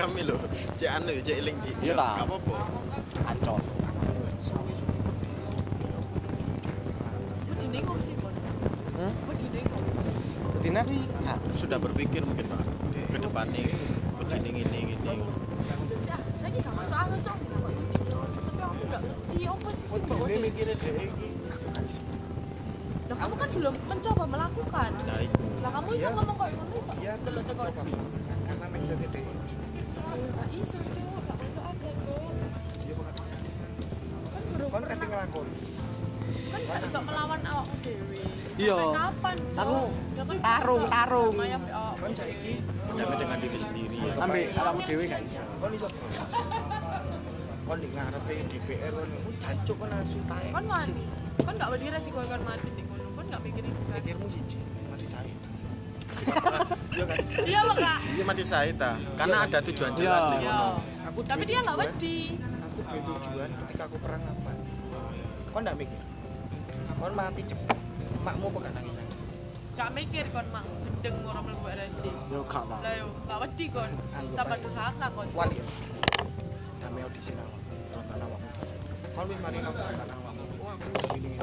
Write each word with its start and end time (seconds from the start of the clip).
kami 0.00 0.20
lho. 0.24 0.36
Cek 0.80 0.90
anu 0.96 1.12
cek 1.20 1.36
eling 1.44 1.56
Cik. 1.60 1.76
Iya, 1.84 1.94
ta. 1.94 2.08
Gak 2.20 2.26
apa-apa. 2.28 2.56
Ancol. 3.28 3.60
Wedine 7.48 7.78
kok 7.84 7.98
sih, 8.00 8.14
Bon? 8.16 8.34
Hmm? 8.96 9.12
Wedine 9.28 9.60
kok. 9.62 9.80
Betina 10.56 10.80
gak 10.84 11.38
Sudah 11.56 11.78
berpikir 11.80 12.24
mungkin 12.24 12.46
Pak 12.48 12.60
ke 13.10 13.18
depannya 13.18 13.64
begini 14.20 14.48
gini 14.62 14.78
gini. 14.94 15.14
Sih, 15.98 16.14
saya 16.40 16.48
gak 16.54 16.74
masuk 16.74 16.96
akal, 16.96 17.18
Cok. 17.20 17.38
Tapi 17.40 18.60
aku 18.62 18.82
gak 18.88 19.02
ngerti 19.04 19.38
apa 19.44 19.68
sih 19.76 19.86
sih 19.88 20.02
Wedine 20.40 20.74
dhek 20.74 20.96
iki. 21.04 21.28
Lah 23.10 23.16
kamu 23.18 23.34
kan 23.34 23.48
belum 23.50 23.74
mencoba 23.90 24.24
melakukan. 24.24 24.90
Nah 25.02 25.18
itu. 25.18 25.44
Lah 25.60 25.70
kamu 25.74 25.88
iso 25.92 26.06
Iya. 26.06 26.14
ngomong 26.14 26.36
kok 26.38 26.48
ngono 26.54 26.74
iso. 26.78 26.92
Iya, 27.02 27.12
Delok 27.26 27.42
teko. 27.44 27.62
coba 27.66 27.82
karena 28.46 28.66
mindsetnya 28.70 29.08
dhek. 29.10 29.24
Ya 29.26 30.28
gak 30.30 30.48
iso, 30.54 30.78
Cok. 30.78 31.20
Gak 31.26 31.36
masuk 31.42 31.62
akal, 31.66 31.92
Cok. 32.06 32.32
Iya 32.86 32.92
kok 32.94 33.04
Kan 34.30 34.42
guru 34.46 34.66
nglakon. 35.30 35.48
kan 36.50 36.60
gak 36.66 36.78
iso 36.86 36.98
melawan 37.06 37.40
awakmu 37.46 37.76
dhewe. 37.82 38.18
Iya. 38.58 38.76
Kapan? 38.92 39.36
Aku 39.56 39.78
Ya 40.18 40.22
kan 40.26 40.36
tarung, 40.42 40.82
tarung. 40.90 41.32
Awakmu 41.38 41.98
Kon 42.00 42.12
saiki 42.14 42.52
Berdamai 42.90 43.16
dengan 43.18 43.38
diri 43.38 43.58
sendiri. 43.58 43.98
Ambek 44.18 44.46
awakmu 44.58 44.80
dhewe 44.86 45.04
gak 45.06 45.22
iso. 45.22 45.42
kon 45.62 45.70
iso 45.74 45.88
kon 47.70 47.78
di 47.78 47.86
ngarepe 47.94 48.34
DPR 48.50 48.92
kon 48.98 49.10
jancuk 49.38 49.76
kon 49.78 49.90
asu 49.94 50.18
tae. 50.26 50.48
Kon 50.50 50.66
wani. 50.66 51.04
Kon 51.46 51.54
gak 51.54 51.70
wedi 51.70 51.86
resiko 51.86 52.18
kon 52.18 52.42
mati 52.42 52.68
ning 52.74 52.86
kono. 52.90 53.06
Kon 53.14 53.26
gak 53.30 53.40
mikirin 53.46 53.70
kan. 53.70 54.02
Mikirmu 54.02 54.26
siji, 54.26 54.58
mati 54.90 55.06
saya. 55.06 55.34
Iya 56.90 57.04
kan? 57.06 57.18
Iya. 57.46 57.60
Kak. 57.70 57.98
Iya 58.18 58.24
mati 58.26 58.42
saya 58.42 58.70
ta. 58.74 58.92
Karena 59.14 59.46
ada 59.46 59.58
tujuan 59.62 59.94
jelas 59.94 60.22
Iya. 60.26 60.30
di 60.34 60.36
Iya. 60.42 60.50
kono. 60.50 60.70
Aku 61.14 61.18
Tapi 61.22 61.42
dia 61.46 61.58
gak 61.62 61.76
wedi. 61.78 62.18
Aku 62.74 62.98
tujuan 63.06 63.50
ketika 63.66 63.82
aku 63.86 63.96
perang. 64.02 64.22
Kon 65.50 65.62
ndak 65.66 65.76
mikir. 65.78 66.00
Kon 67.00 67.12
mati 67.18 67.42
cepet. 67.42 67.78
Makmu 68.22 68.46
apa 68.52 68.58
gak 68.68 68.72
nangis? 68.76 68.94
Gak 69.74 69.90
mikir 69.96 70.24
kon 70.30 70.46
mak 70.52 70.64
gendeng 70.84 71.16
ora 71.24 71.40
mlebu 71.40 71.64
RSI. 71.66 72.10
Yo 72.30 72.40
gak 72.46 72.64
mau. 72.68 72.78
Lah 72.84 72.92
yo 72.94 73.06
gak 73.26 73.38
wedi 73.42 73.66
kon. 73.72 73.90
Tambah 74.36 74.56
durhaka 74.60 75.06
kon. 75.16 75.26
Wali 75.34 75.56
ya. 75.58 75.64
Damai 76.84 77.02
audisi 77.02 77.32
awak. 77.34 77.60
Nonton 77.96 78.18
awakmu 78.20 78.48
dhisik. 78.60 78.78
Kon 79.16 79.24
wis 79.26 79.38
mari 79.40 79.58
nonton 79.64 79.94
awakmu. 79.96 80.44
Oh 80.60 80.68
aku 80.70 80.86
gini. 81.18 81.38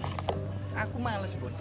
Aku 0.77 0.97
males, 1.01 1.33
Bon. 1.41 1.53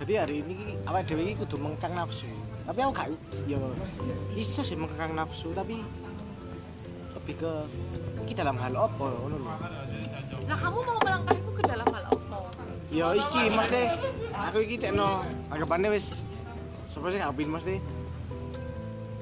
Jadi 0.00 0.12
hari 0.16 0.34
ini 0.40 0.52
ki 0.56 0.68
awake 0.88 1.06
dhewe 1.12 1.22
iki 1.22 1.34
kudu 1.44 1.56
mengkang 1.60 1.92
nafsu. 1.92 2.26
Tapi 2.66 2.78
aku 2.84 2.92
gak 2.92 3.08
yo 3.46 3.60
iso 4.34 4.60
sih 4.66 4.74
mengkang 4.74 5.12
nafsu 5.14 5.52
tapi 5.54 5.84
lebih 7.14 7.34
ke 7.36 7.52
iki 8.26 8.34
dalam 8.34 8.56
hal 8.58 8.74
apa 8.74 9.06
ngono 9.06 9.36
lho. 9.38 9.52
Lah 10.50 10.58
kamu 10.58 10.78
mau 10.82 10.98
melangkahku 10.98 11.50
ke 11.54 11.62
dalam 11.62 11.86
hal 11.94 12.04
apa? 12.10 12.38
Yo 12.90 13.08
iki 13.14 13.42
mesti 13.54 13.82
aku 14.34 14.58
iki 14.66 14.76
cekno. 14.82 15.22
Anggapane 15.46 15.94
wis 15.94 16.26
sapa 16.82 17.06
sih 17.14 17.22
ngapin 17.22 17.46
mesti 17.46 17.78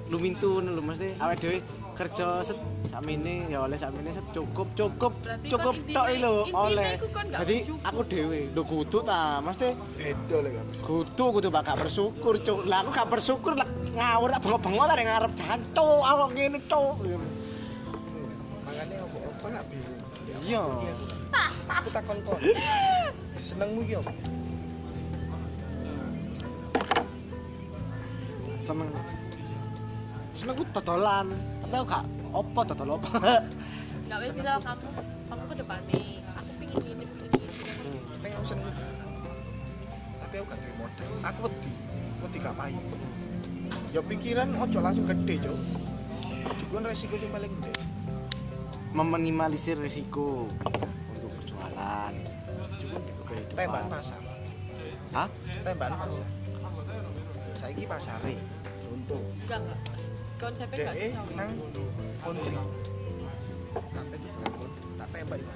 lumintu 0.08 0.64
lho 0.64 0.80
mesti 0.80 1.12
awake 1.20 1.36
dhewe 1.36 1.58
kerja 1.92 2.40
set 2.40 2.56
sakmene 2.86 3.50
ya 3.52 3.60
oleh 3.60 3.76
sakmene 3.76 4.08
set 4.08 4.24
cukup 4.32 4.72
cukup 4.72 5.12
Berarti 5.20 5.52
cukup 5.52 5.74
tok 5.92 6.06
lho 6.16 6.34
oleh. 6.56 6.96
Jadi 7.28 7.56
aku 7.84 8.00
dhewe. 8.08 8.40
Lho 8.56 8.62
kudu 8.64 9.04
ta 9.04 9.44
mesti 9.44 9.76
Beda 10.00 10.48
kan. 10.48 10.66
kudu 10.80 11.24
kudu 11.36 11.48
bakal 11.52 11.76
bersyukur 11.76 12.40
cuk. 12.40 12.64
Lah 12.64 12.80
aku 12.80 12.90
gak 12.96 13.08
bersyukur 13.12 13.52
lah 13.52 13.68
ngawur 13.92 14.32
tak 14.32 14.40
bengok-bengok 14.48 14.84
lah 14.88 14.94
yang 14.96 15.08
ngarep 15.12 15.32
jancuk 15.36 16.00
awak 16.08 16.28
ngene 16.32 16.58
cuk. 16.64 16.94
Makanya 18.64 18.96
apa 19.04 19.18
apa 19.28 19.46
nak 19.52 19.64
bingung. 19.68 19.96
iya 20.48 20.64
Aku 21.68 21.88
takon 21.92 22.18
kon. 22.24 22.40
Senengmu 23.38 23.82
apa? 23.98 24.12
seneng 28.58 28.90
seneng 30.34 30.54
ku 30.58 30.64
dodolan 30.74 31.30
tapi 31.62 31.74
aku 31.78 31.86
gak 31.88 32.04
apa 32.34 32.60
dodol 32.74 32.98
apa 32.98 33.40
Gak 34.08 34.18
wis 34.24 34.32
misal 34.34 34.56
kamu 34.64 34.88
kamu 35.28 35.44
ke 35.52 35.54
depan 35.60 35.80
nih. 35.92 36.24
Aku 36.32 36.50
pingin 36.56 36.80
ini 36.80 37.04
pingin 37.04 37.28
ini. 37.28 38.00
Neng 38.24 38.32
aku 38.40 38.46
seneng. 38.48 38.72
Tapi 40.16 40.34
aku 40.40 40.46
gak 40.48 40.58
duwe 40.64 40.72
modal. 40.80 41.12
Aku 41.28 41.38
wedi. 41.44 41.70
Wedi 42.24 42.36
gak 42.40 42.54
payu. 42.56 42.80
Ya 43.92 44.00
pikiran 44.00 44.48
ojo 44.56 44.78
langsung 44.80 45.04
gede, 45.04 45.44
Cuk. 45.44 45.58
Juga 46.56 46.88
resiko 46.88 47.20
sing 47.20 47.28
paling 47.28 47.52
gede. 47.52 47.72
meminimalisir 48.96 49.76
berjualan 49.76 50.48
Tembakan 53.58 53.90
pasar. 53.90 54.22
Hah? 55.10 55.28
Tembakan 55.66 55.98
pasar. 56.06 56.28
Saiki 57.58 57.90
pasare. 57.90 58.38
Contoh, 58.86 59.18
Enggak 59.18 59.58
enggak. 59.66 59.78
Konsepnya 60.38 60.78
gak 60.86 60.94
DE 60.94 61.06
sejauh 61.10 61.30
nang 61.34 61.50
itu. 61.58 61.84
country. 62.22 62.54
Kabeh 63.74 64.18
tutulan 64.22 64.52
country. 64.54 64.84
Tak 64.94 65.08
tembak 65.10 65.38
iku. 65.42 65.52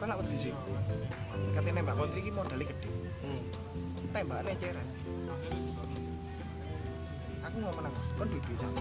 Kan 0.00 0.06
lak 0.08 0.16
wedi 0.24 0.36
sih. 0.40 0.52
Katanya 1.52 1.84
nembak 1.84 1.96
country 2.00 2.18
iki 2.24 2.32
modalnya 2.32 2.64
gede. 2.64 2.88
Hmm. 3.20 3.42
Tembakan 4.16 4.48
eceran. 4.48 4.88
Aku 7.44 7.56
ngomong 7.60 7.84
nang, 7.84 7.94
kon 8.16 8.26
duit 8.32 8.44
satu. 8.56 8.80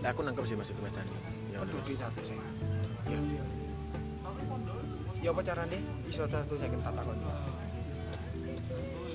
Aku 0.00 0.20
nangkep 0.24 0.44
sih 0.48 0.56
maksud 0.56 0.80
Mas 0.80 0.96
Dani. 0.96 1.12
Ya 1.52 1.60
udah. 1.60 1.76
duit 1.84 2.00
satu 2.00 2.20
saya. 2.24 2.40
Ya. 3.12 3.20
Ya 5.22 5.30
apa 5.30 5.40
caranya? 5.40 5.78
Iso 6.04 6.26
satu 6.26 6.54
saya 6.58 6.74
tak 6.82 6.92
takon. 6.92 7.16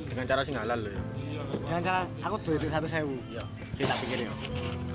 Dengan 0.07 0.25
cara 0.25 0.41
sing 0.41 0.55
halal 0.57 0.79
loh 0.81 0.91
ya. 0.91 1.03
dengan 1.47 1.81
cara 1.83 1.99
aku 2.25 2.35
duit 2.41 2.63
satu 2.65 2.87
sewu 2.89 3.15
Ya. 3.29 3.43
kita 3.77 3.93
pikir 4.01 4.25
ya 4.25 4.31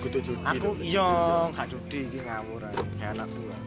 Kudu 0.03 0.19
judi. 0.19 0.43
aku 0.43 0.69
iya 0.83 1.07
gak 1.55 1.71
judi 1.71 2.11
iki 2.11 2.19
ngawur 2.19 2.59
ae 2.67 2.75
kayak 2.99 3.15
anakku 3.15 3.43
lah 3.47 3.61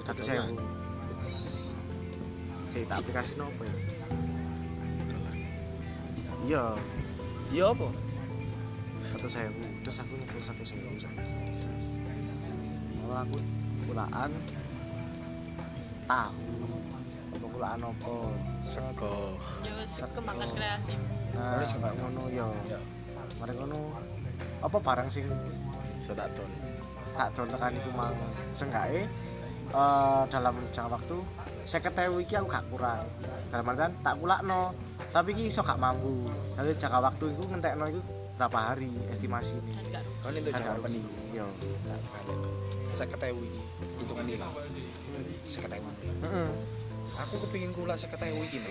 tapi 0.00 0.02
satu 0.08 0.22
sewu 0.24 0.56
cek 2.72 2.82
tak 2.88 2.96
aplikasi 3.04 3.32
nopo 3.36 3.62
ya 3.62 3.74
iya 6.48 6.64
Ya 7.52 7.64
apa? 7.68 7.88
satu 9.04 9.28
sewu 9.28 9.62
terus 9.84 9.96
aku 10.00 10.12
nyebut 10.16 10.40
satu 10.42 10.62
sewu 10.64 10.88
kalau 12.96 13.16
aku 13.20 13.36
kulaan 13.84 14.30
tahu 16.10 16.42
mau 17.38 17.48
kulaan 17.54 17.80
apa 17.86 18.14
Sego. 18.58 19.38
Wis 19.62 20.02
kembangkan 20.10 20.48
kreasimu. 20.50 21.06
nah 21.30 21.62
coba. 21.62 21.86
kayak 21.86 21.96
ngono 22.02 22.22
ya 22.34 22.46
Ya. 22.66 22.78
mari 23.38 23.52
ngono 23.54 23.94
apa 24.60 24.76
barang 24.82 25.08
sing 25.08 25.30
So 26.02 26.10
tak 26.16 26.32
ton. 26.34 26.50
tak 27.14 27.28
dol 27.36 27.46
tekan 27.46 27.76
iku 27.76 27.90
mang 27.94 28.16
senggae 28.56 29.04
eh 29.70 30.22
dalam 30.26 30.54
jangka 30.74 30.98
waktu 30.98 31.16
saya 31.62 31.84
ketahui 31.84 32.24
iki 32.26 32.34
aku 32.34 32.48
gak 32.48 32.64
kurang 32.72 33.04
dalam 33.52 33.70
artian 33.70 33.92
tak 34.00 34.14
kulakno 34.18 34.72
tapi 35.12 35.30
iki 35.36 35.52
iso 35.52 35.60
gak 35.60 35.76
mampu 35.78 36.26
jadi 36.56 36.74
jangka 36.74 36.98
waktu 36.98 37.24
iku 37.30 37.42
ngentekno 37.50 37.84
iku 37.92 38.00
berapa 38.40 38.58
hari 38.72 38.88
estimasi 39.12 39.60
ini 39.60 39.76
rugi. 39.84 40.00
Kon 40.24 40.32
itu 40.32 40.48
jawaban 40.48 40.88
apa? 40.88 40.96
iku. 40.96 41.12
Yo. 41.36 41.46
Tak 41.84 42.24
balik. 42.24 42.38
Saya 42.88 43.06
ketahui 43.12 43.52
hitungan 44.00 44.24
nilai. 44.24 44.48
Saya 45.50 45.66
ketahui. 45.66 45.90
Heeh. 46.22 46.48
Aku 47.26 47.42
kepingin 47.42 47.74
kula 47.74 47.98
saya 47.98 48.14
ketahui 48.14 48.46
gini. 48.46 48.70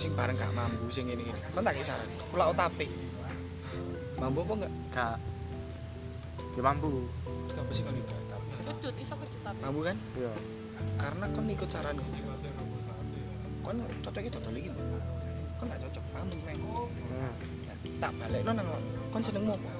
Sing 0.00 0.16
bareng 0.16 0.32
gak 0.40 0.48
mampu 0.56 0.88
sing 0.88 1.12
ini 1.12 1.28
ini. 1.28 1.40
Kon 1.52 1.60
tak 1.60 1.76
saran. 1.84 2.08
Kula 2.32 2.48
otape. 2.48 2.88
Mampu 4.16 4.40
apa 4.48 4.52
enggak? 4.64 4.72
gak 4.96 5.16
ya 6.56 6.62
mampu 6.64 7.04
Apa 7.52 7.70
sih 7.76 7.84
kon 7.84 7.92
enggak 7.92 8.16
tapi. 8.32 8.48
Kecut, 8.64 8.94
iso 8.96 9.14
kecut 9.20 9.40
tapi. 9.44 9.60
Mampu 9.60 9.80
kan? 9.84 9.96
yo 10.16 10.32
Karena 10.96 11.24
kon 11.36 11.52
ikut 11.52 11.68
saranku. 11.68 12.08
Kon 13.60 13.76
cocoknya 14.00 14.30
dodol 14.32 14.56
iki. 14.56 14.72
Kon 15.60 15.68
gak 15.68 15.80
cocok 15.84 16.04
mampu 16.16 16.36
men. 16.48 16.56
Heeh. 16.56 17.32
Nah, 17.68 17.76
tak 18.00 18.12
balik 18.16 18.40
nang 18.40 18.56
kon 19.12 19.20
senengmu 19.20 19.52
apa? 19.52 19.75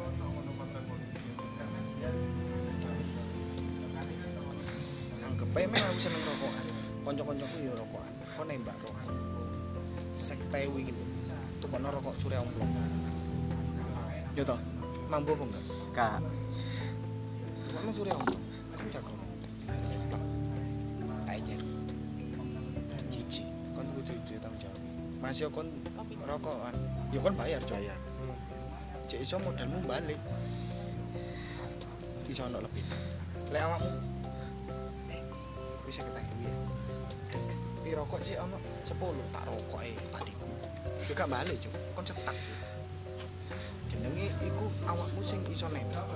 Men 5.56 5.72
aku 5.72 5.98
seneng 6.04 6.20
rokokan. 6.20 6.64
Kanca-kancaku 7.00 7.56
ya 7.64 7.72
rokokan. 7.72 8.12
Kon 8.36 8.44
nembak 8.44 8.76
rokok. 8.84 9.08
Ketahui 10.12 10.92
gitu. 10.92 11.02
Tuh 11.64 11.68
kono 11.72 11.88
rokok 11.88 12.12
surya 12.20 12.44
omplong. 12.44 12.68
Ya 14.36 14.44
toh, 14.44 14.60
mampu 15.08 15.32
apa 15.32 15.44
enggak? 15.48 15.64
gak 15.96 16.20
Kono 17.72 17.90
surya 17.96 18.12
omplong. 18.12 18.42
Kon 18.76 18.86
jago. 18.92 19.12
Plak. 20.12 20.22
Tak 21.24 21.34
ecer. 21.40 21.60
Cici. 23.08 23.48
Kon 23.72 23.88
kudu 23.96 24.12
duwe 24.28 24.36
tanggung 24.36 24.60
jawab. 24.60 24.80
Mas 25.24 25.40
yo 25.40 25.48
kon 25.48 25.72
rokokan. 26.28 26.76
Ya 27.16 27.18
kon 27.24 27.32
bayar. 27.32 27.64
Bayar. 27.64 27.96
cek 29.06 29.22
iso 29.22 29.38
modalmu 29.38 29.78
balik 29.86 30.18
iso 32.26 32.42
ono 32.42 32.58
lebih 32.58 32.82
lek 33.54 33.62
awakmu 33.62 34.15
bisa 35.86 36.02
kita 36.02 36.18
ya. 36.18 36.52
Tapi 37.78 37.94
rokok 37.94 38.18
sih 38.18 38.34
ono 38.34 38.58
10 38.82 38.98
tak 39.30 39.46
rokok 39.46 39.80
eh 39.86 39.94
tadiku 40.10 40.50
ya 41.06 41.12
gak 41.14 41.30
balik 41.30 41.56
cuk. 41.62 41.70
Kon 41.94 42.02
cetak. 42.02 42.34
Jenenge 43.86 44.26
iku 44.42 44.66
awakmu 44.90 45.22
sing 45.22 45.40
iso 45.46 45.70
netok 45.70 46.06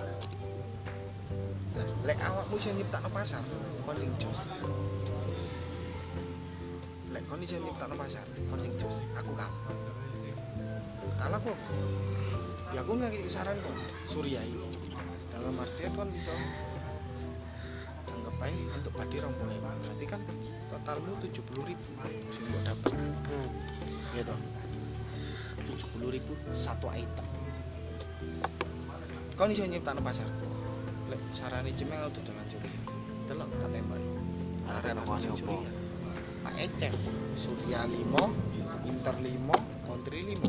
Lah, 1.71 1.87
lek 2.03 2.19
awakmu 2.19 2.59
sing 2.59 2.75
nyiptakno 2.75 3.07
pasar 3.15 3.47
kon 3.87 3.95
ning 4.03 4.11
jos. 4.19 4.39
Lek 7.15 7.23
kon 7.31 7.39
iso 7.39 7.63
nyiptakno 7.63 7.95
pasar 7.95 8.27
kon 8.51 8.59
ning 8.59 8.75
jos. 8.75 8.99
Aku 9.15 9.31
kalah. 9.39 9.55
Kalah 11.15 11.39
kok. 11.39 11.59
Ya 12.75 12.83
aku 12.83 12.99
ngasih 12.99 13.31
saran 13.31 13.59
kok 13.63 13.75
Surya 14.11 14.43
ini 14.43 14.67
dalam 15.31 15.55
artian 15.59 15.95
kon 15.95 16.11
bisa 16.11 16.35
untuk 18.49 18.93
padi 18.97 19.21
puluh 19.21 19.53
ribu. 19.53 19.69
berarti 19.85 20.05
kan 20.09 20.21
totalmu 20.73 21.13
tujuh 21.21 21.43
puluh 21.45 21.65
ribu 21.69 21.89
sing 22.33 22.45
mbok 22.49 22.63
dapat 22.65 22.93
Hmm. 22.97 23.49
gitu 24.17 24.35
tujuh 25.71 25.89
puluh 25.93 26.09
ribu 26.09 26.33
satu 26.51 26.89
item 26.89 27.27
kau 29.37 29.45
nih 29.45 29.69
nyiptain 29.69 30.01
pasar 30.01 30.25
lek 31.13 31.21
sarane 31.37 31.69
cemeng 31.77 32.01
auto 32.01 32.21
dengan 32.25 32.45
curi 32.49 32.71
delok 33.29 33.51
tak 33.61 33.69
tembak 33.77 34.01
Arek 34.71 34.93
rokokane 34.97 35.29
opo? 35.37 35.57
tak 36.41 36.55
ecek 36.57 36.93
surya 37.37 37.85
limo 37.89 38.33
inter 38.89 39.17
limo 39.21 39.57
kontri 39.85 40.25
limo 40.25 40.49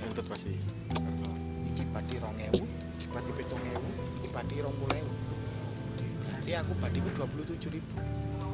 Untuk 0.00 0.26
pasti. 0.26 0.56
iki 1.70 1.84
padi 1.92 2.16
rong 2.18 2.34
ewu 2.50 2.64
iki 2.98 3.06
padi 3.12 3.30
pitung 3.36 3.62
ewu 3.62 3.99
padi 4.30 4.62
rong 4.62 4.74
puluh 4.78 4.96
ewu. 4.96 5.14
Berarti 6.26 6.50
aku 6.56 6.72
padiku 6.78 7.08
dua 7.18 7.26
puluh 7.26 7.44
tujuh 7.50 7.70
ribu. 7.70 7.94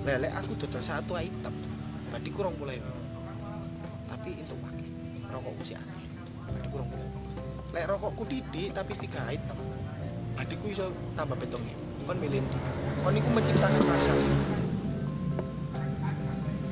Lele 0.03 0.29
aku 0.33 0.57
dodol 0.57 0.83
satu 0.83 1.15
item 1.21 1.55
padiku 2.11 2.49
rong 2.49 2.57
puluh 2.57 2.75
ewu. 2.75 2.93
Tapi 4.09 4.41
itu 4.41 4.55
pakai 4.57 4.89
rokokku 5.31 5.63
sih 5.63 5.77
akeh. 5.77 6.05
Padiku 6.57 6.75
rong 6.81 6.91
puluh 6.91 7.05
ewu. 7.05 7.19
Lek 7.77 7.85
rokokku 7.93 8.23
didik 8.27 8.73
tapi 8.73 8.93
tiga 8.97 9.21
item 9.29 9.59
padiku 10.35 10.65
iso 10.73 10.87
tambah 11.15 11.37
ewu 11.37 11.61
kon 12.07 12.19
milih 12.23 12.41
ndi? 12.41 12.59
Kon 13.05 13.15
iku 13.15 13.29
menciptakan 13.35 13.83
pasar. 13.85 14.17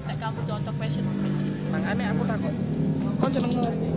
Nek 0.04 0.16
kamu 0.20 0.40
cocok 0.46 0.74
passion 0.78 1.04
sih. 1.40 1.54
makanya 1.74 2.14
aku 2.14 2.22
takut 2.22 2.54
kon 3.18 3.30
jeneng 3.34 3.52
ngopo 3.58 3.88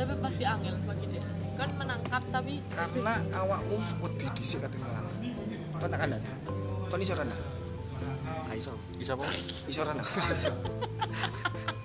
Tapi 0.00 0.16
pasti 0.16 0.44
angel 0.48 0.80
bagi 0.88 1.06
karena 2.74 3.12
awakmu 3.36 3.76
wedi 4.02 4.26
dhisik 4.34 4.64
kate 4.64 4.76
ngelang 4.78 5.06
kon 5.78 5.88
tak 5.90 5.98
kandhani 6.02 6.28
kon 6.90 7.00
iso 7.02 7.14
renang 7.14 7.42
Gak 8.50 8.58
iso. 8.58 8.74
Bisa 8.98 9.14
apa? 9.14 9.22
iso 9.70 9.80
renang 9.86 10.02
iso. 10.34 10.50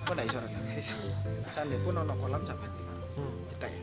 Kok 0.02 0.12
ndak 0.18 0.26
iso 0.26 0.38
renang 0.42 0.64
iso. 0.74 0.98
Sande 1.46 1.78
pun 1.78 1.94
ono 1.94 2.14
kolam 2.18 2.42
sampe 2.42 2.66
Hmm. 3.16 3.32
cedak 3.48 3.72
ya? 3.72 3.80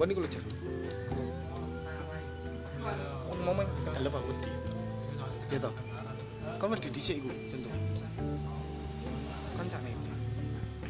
Kon 0.00 0.06
niku 0.08 0.24
lho 0.24 0.30
jeru 0.32 0.48
wong 3.28 3.40
momen 3.44 3.68
kedelep 3.84 4.16
aku 4.16 4.32
wedi 4.32 4.50
ya 5.52 5.58
toh. 5.60 5.74
Kon 6.56 6.72
wedi 6.72 6.88
dhisik 6.88 7.20
iku 7.20 7.28
tentu 7.52 7.68
kon 9.58 9.66
sak 9.68 9.82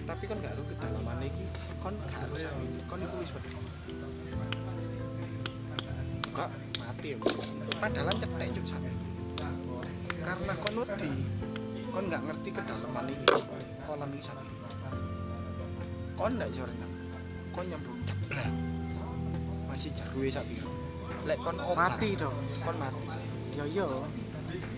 tapi 0.07 0.25
kon 0.31 0.39
gak 0.39 0.55
harus 0.55 0.67
kedalaman 0.71 1.27
iki. 1.27 1.45
Kon 1.83 1.95
gak 2.07 2.23
harus 2.23 2.39
sak 2.47 2.55
kon 2.87 3.03
iku 3.03 3.15
wis 3.19 3.33
wedi 3.35 3.51
kok 6.31 6.51
mati 6.79 7.07
ya 7.13 7.17
padahal 7.81 8.15
cetek 8.19 8.49
cuk 8.55 8.67
nete 8.83 8.93
karena 10.21 10.53
kon 10.63 10.75
wedi 10.85 11.11
kon 11.91 12.05
nggak 12.07 12.23
ngerti 12.29 12.49
kedalaman 12.55 13.07
ini 13.11 13.27
kolam 13.87 14.11
ini 14.15 14.23
sampai 14.23 14.53
kon 16.15 16.33
nggak 16.37 16.49
iso 16.53 16.63
renang 16.69 16.93
kon 17.51 17.65
nyemplung 17.67 18.01
jeblak 18.07 18.51
masih 19.67 19.91
jarwe 19.97 20.27
sak 20.31 20.45
piro 20.47 20.71
lek 21.27 21.39
kon 21.43 21.57
ombak 21.61 21.99
Mati 22.01 22.17
dong. 22.17 22.37
kon 22.65 22.77
mati. 22.81 23.05
Yo 23.59 23.65
yo. 23.69 23.87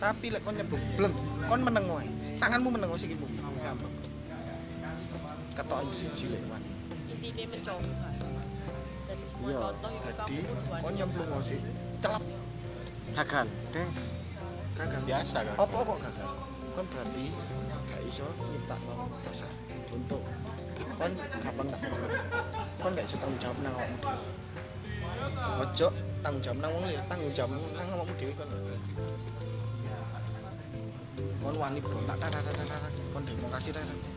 tapi 0.02 0.26
lek 0.32 0.42
kon 0.42 0.56
nyemplung 0.58 0.82
bleng 0.98 1.14
kon 1.46 1.60
meneng 1.62 1.86
wae. 1.86 2.08
Tanganmu 2.40 2.68
meneng 2.74 2.90
wae 2.90 2.98
sikilmu. 2.98 3.26
Gampang. 3.62 3.92
Ketok 5.54 5.80
cilik 6.18 6.42
wan 6.50 6.62
inti 7.22 7.28
dia 7.38 7.46
mencoba. 7.46 8.08
Dari 9.06 9.22
semua 9.22 9.46
Iya. 9.52 9.58
contoh 9.60 9.90
berbuat. 10.40 10.80
kon 10.80 10.92
nyemplung 10.96 11.42
sik? 11.44 11.60
Celap 12.00 12.24
Gagal. 13.12 13.46
Des. 13.76 13.98
gagal. 14.72 15.00
Biasa 15.04 15.38
kan? 15.44 15.54
apa 15.60 15.76
kok 15.84 15.98
gagal? 16.00 16.28
Kon 16.72 16.86
berarti 16.88 17.24
gak 17.92 18.00
iso 18.08 18.24
nyiptakno 18.40 18.94
pasar 19.28 19.52
untuk 19.92 20.22
kon 20.96 21.12
gampang 21.44 21.68
tak 21.68 21.80
kon 22.80 22.92
gak 22.96 23.04
iso 23.04 23.16
tanggung 23.20 23.40
jawab 23.40 23.58
nang 23.60 23.74
awakmu 23.76 23.96
dhewe. 24.00 24.30
Ojo 25.60 25.88
tanggung 26.24 26.42
jawab 26.42 26.58
nang 26.64 26.70
wong 26.72 26.84
liya 26.88 27.02
tanggung 27.12 27.32
jawab 27.36 27.50
nang 27.52 27.88
awakmu 27.92 28.14
dhewe 28.16 28.32
kon. 28.32 28.48
Kon 31.44 31.56
wani 31.60 31.78
berontak 31.84 32.16
tak 32.16 32.30
tak 32.32 32.42
tak 32.48 32.54
tak 32.56 32.66
tak. 32.80 32.92
Kon 33.12 33.22
demokrasi 33.28 33.70
tak 33.76 34.11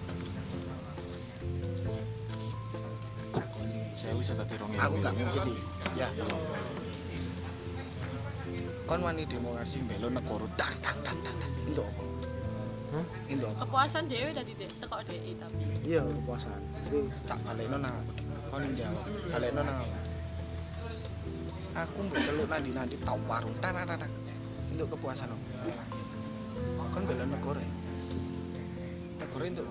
bisa 4.14 4.34
tadi 4.38 4.54
rong 4.62 4.72
aku 4.78 4.96
gak 5.02 5.14
mungkin 5.18 5.58
ya 5.98 6.08
kon 8.86 9.02
wani 9.02 9.26
demokrasi 9.26 9.82
mbelo 9.82 10.08
negara 10.14 10.46
dang 10.62 10.76
dang 10.86 11.00
dang 11.02 11.18
dang. 11.26 11.54
untuk 11.66 11.86
apa? 11.90 12.04
Hmm? 12.94 13.06
untuk 13.34 13.50
apa? 13.50 13.60
Kepuasan 13.66 14.04
dia 14.06 14.30
udah 14.30 14.46
di 14.46 14.54
tekok 14.54 15.02
dia 15.10 15.34
tapi. 15.42 15.64
Iya, 15.82 16.02
kepuasan. 16.06 16.62
Mesti 16.86 16.98
tak 17.26 17.42
balekno 17.50 17.82
nang 17.82 17.98
aku. 17.98 18.12
Kon 18.54 18.62
jawab 18.78 19.02
balekno 19.34 19.62
nang 19.66 19.78
aku. 19.82 19.96
Aku 21.82 21.98
mbok 22.06 22.20
teluk 22.30 22.46
nandi 22.46 22.70
nandi 22.78 22.96
tau 23.02 23.18
warung. 23.26 23.58
Tan 23.58 23.74
tan 23.74 23.90
tan 23.90 24.12
untuk 24.70 24.88
kepuasan 24.94 25.34
aku 25.34 25.46
kon 26.96 27.04
bela 27.04 27.28
negara 27.28 27.60
ya? 27.60 27.72
negara 29.20 29.44
untuk 29.52 29.68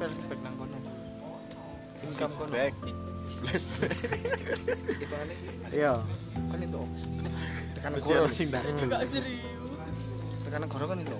flashback 0.00 0.40
nang 0.40 0.54
kono. 0.56 0.78
Income 2.00 2.34
kono. 2.40 2.52
Back. 2.56 2.74
Flashback. 3.26 3.92
itu 4.86 5.14
aneh 5.14 5.36
iya. 5.74 5.92
kan 6.50 6.58
itu 6.62 6.78
apa? 6.78 6.96
tekan 7.76 7.90
Mesti 7.92 8.06
negara 8.08 8.24
harus 8.24 8.38
hindar. 8.40 8.62
Gak 8.64 9.02
serius. 9.10 9.42
tekan 10.46 10.60
negara 10.62 10.84
kan 10.86 10.98
itu? 11.02 11.16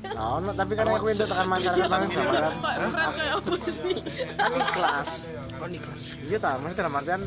Nah, 0.00 0.26
ono 0.40 0.50
tapi 0.52 0.72
kan 0.76 0.84
aku 0.90 1.06
itu 1.12 1.24
tekan 1.24 1.46
masyarakat 1.48 1.88
kan. 1.88 2.00
Kok 2.08 2.82
friend 2.90 3.12
kayak 3.16 3.34
apa 3.38 3.54
sih? 3.68 3.94
Kan 4.36 4.52
ikhlas. 4.56 5.10
kon 5.60 5.70
ikhlas 5.72 6.02
Iya 6.24 6.38
ta, 6.40 6.50
mesti 6.60 6.76
dalam 6.80 6.94
artian 6.96 7.22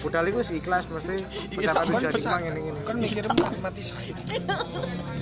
budal 0.00 0.24
iku 0.24 0.40
wis 0.40 0.50
ikhlas 0.54 0.88
mesti 0.88 1.20
mendapat 1.52 1.84
tujuan 1.90 2.12
iki 2.16 2.24
ngene 2.24 2.60
ngene. 2.64 2.80
kon 2.86 2.96
mikir 2.96 3.24
mati, 3.28 3.58
mati 3.60 3.82
syahid 3.84 4.16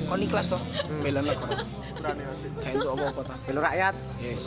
kon 0.06 0.20
ikhlas 0.22 0.46
toh 0.54 0.62
bela 1.02 1.20
negara 1.26 1.58
kayak 2.62 2.74
itu 2.78 2.88
apa 2.88 3.04
apa 3.10 3.22
ta 3.26 3.34
Bela 3.50 3.60
rakyat. 3.66 3.94
yes 4.22 4.44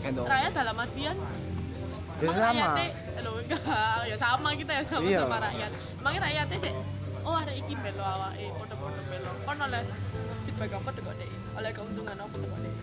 kayak? 0.00 0.24
Rakyat 0.24 0.52
dalam 0.56 0.76
artian 0.80 1.16
Ya 2.14 2.24
emang 2.24 2.36
sama. 2.36 2.66
rakyatnya 2.78 3.20
loh 3.20 3.34
enggak. 3.36 3.60
Ya 4.06 4.16
sama 4.16 4.48
kita 4.54 4.72
ya 4.72 4.82
sama 4.84 5.04
Iya. 5.04 5.20
sama 5.22 5.38
rakyat. 5.42 5.70
Emangnya 5.98 6.20
rakyatnya 6.22 6.58
sih 6.60 6.72
oh 7.24 7.34
ada 7.34 7.52
iki 7.52 7.72
belo 7.74 8.04
awake 8.04 8.46
podo-podo 8.54 9.00
belo 9.08 9.30
kon 9.42 9.56
oleh 9.58 9.80
feedback 10.44 10.70
apa 10.76 10.88
tuh 10.92 11.02
kok 11.02 11.14
deh 11.16 11.28
oleh 11.56 11.70
keuntungan 11.72 12.16
apa 12.20 12.34
tuh 12.36 12.48
kok 12.48 12.60
deh 12.60 12.74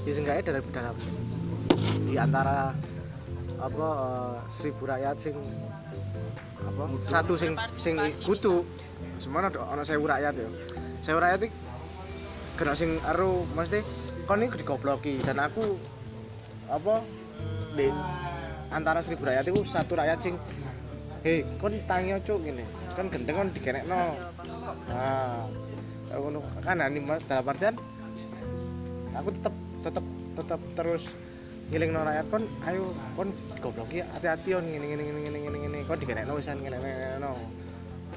Ya 0.00 0.10
seenggaknya 0.12 0.42
dalam 0.44 0.64
dalam. 0.72 0.96
Di 2.06 2.14
antara 2.16 2.56
apa 3.56 3.86
eh, 3.86 4.34
seribu 4.48 4.82
rakyat 4.84 5.16
sing 5.18 5.34
apa 6.56 6.82
satu 7.04 7.34
sing 7.36 7.52
sing 7.76 7.94
kutu 8.22 8.64
semana 9.18 9.48
ada 9.48 9.60
ono 9.66 9.82
sewu 9.82 10.04
rakyat 10.04 10.34
ya. 10.34 10.48
Sewu 11.00 11.18
rakyat 11.18 11.40
iki 11.44 11.54
kena 12.56 12.72
sing 12.72 12.96
aru 13.04 13.44
mesti 13.52 13.84
kon 14.24 14.40
iki 14.40 14.62
digobloki. 14.62 15.20
Dan 15.20 15.36
aku 15.36 15.76
apa 16.66 17.04
di 17.76 17.92
antara 18.76 19.00
seribu 19.00 19.24
rakyat 19.24 19.48
itu 19.48 19.64
satu 19.64 19.96
rakyat 19.96 20.18
sing 20.20 20.36
hei 21.24 21.40
kon 21.56 21.72
tangi 21.88 22.12
cuk 22.20 22.44
gini 22.44 22.64
kan 22.92 23.08
gendeng 23.08 23.36
kon 23.40 23.48
dikenekno. 23.56 24.00
Kok 24.12 24.76
Nah, 24.86 25.46
ngono. 26.22 26.38
Kan 26.62 26.80
ini 26.84 27.00
mas 27.02 27.22
dalam 27.26 27.48
artian 27.50 27.74
aku 29.16 29.28
tetap 29.32 29.54
tetap 29.80 30.04
tetap 30.36 30.60
terus 30.76 31.02
ngiling 31.72 31.90
rakyat 31.96 32.26
kon 32.30 32.44
ayo 32.68 32.92
kon 33.16 33.28
goblok 33.58 33.90
ya 33.90 34.04
hati-hati 34.14 34.54
on 34.54 34.64
ngene 34.68 34.86
ngene 34.86 35.02
ngene 35.02 35.18
ngene 35.24 35.38
ngene 35.40 35.58
ngene 35.66 35.78
kon 35.88 35.98
dikenekno 35.98 36.38
wisan 36.38 36.62
ngene 36.62 36.78
ngene 36.78 37.18
no 37.18 37.34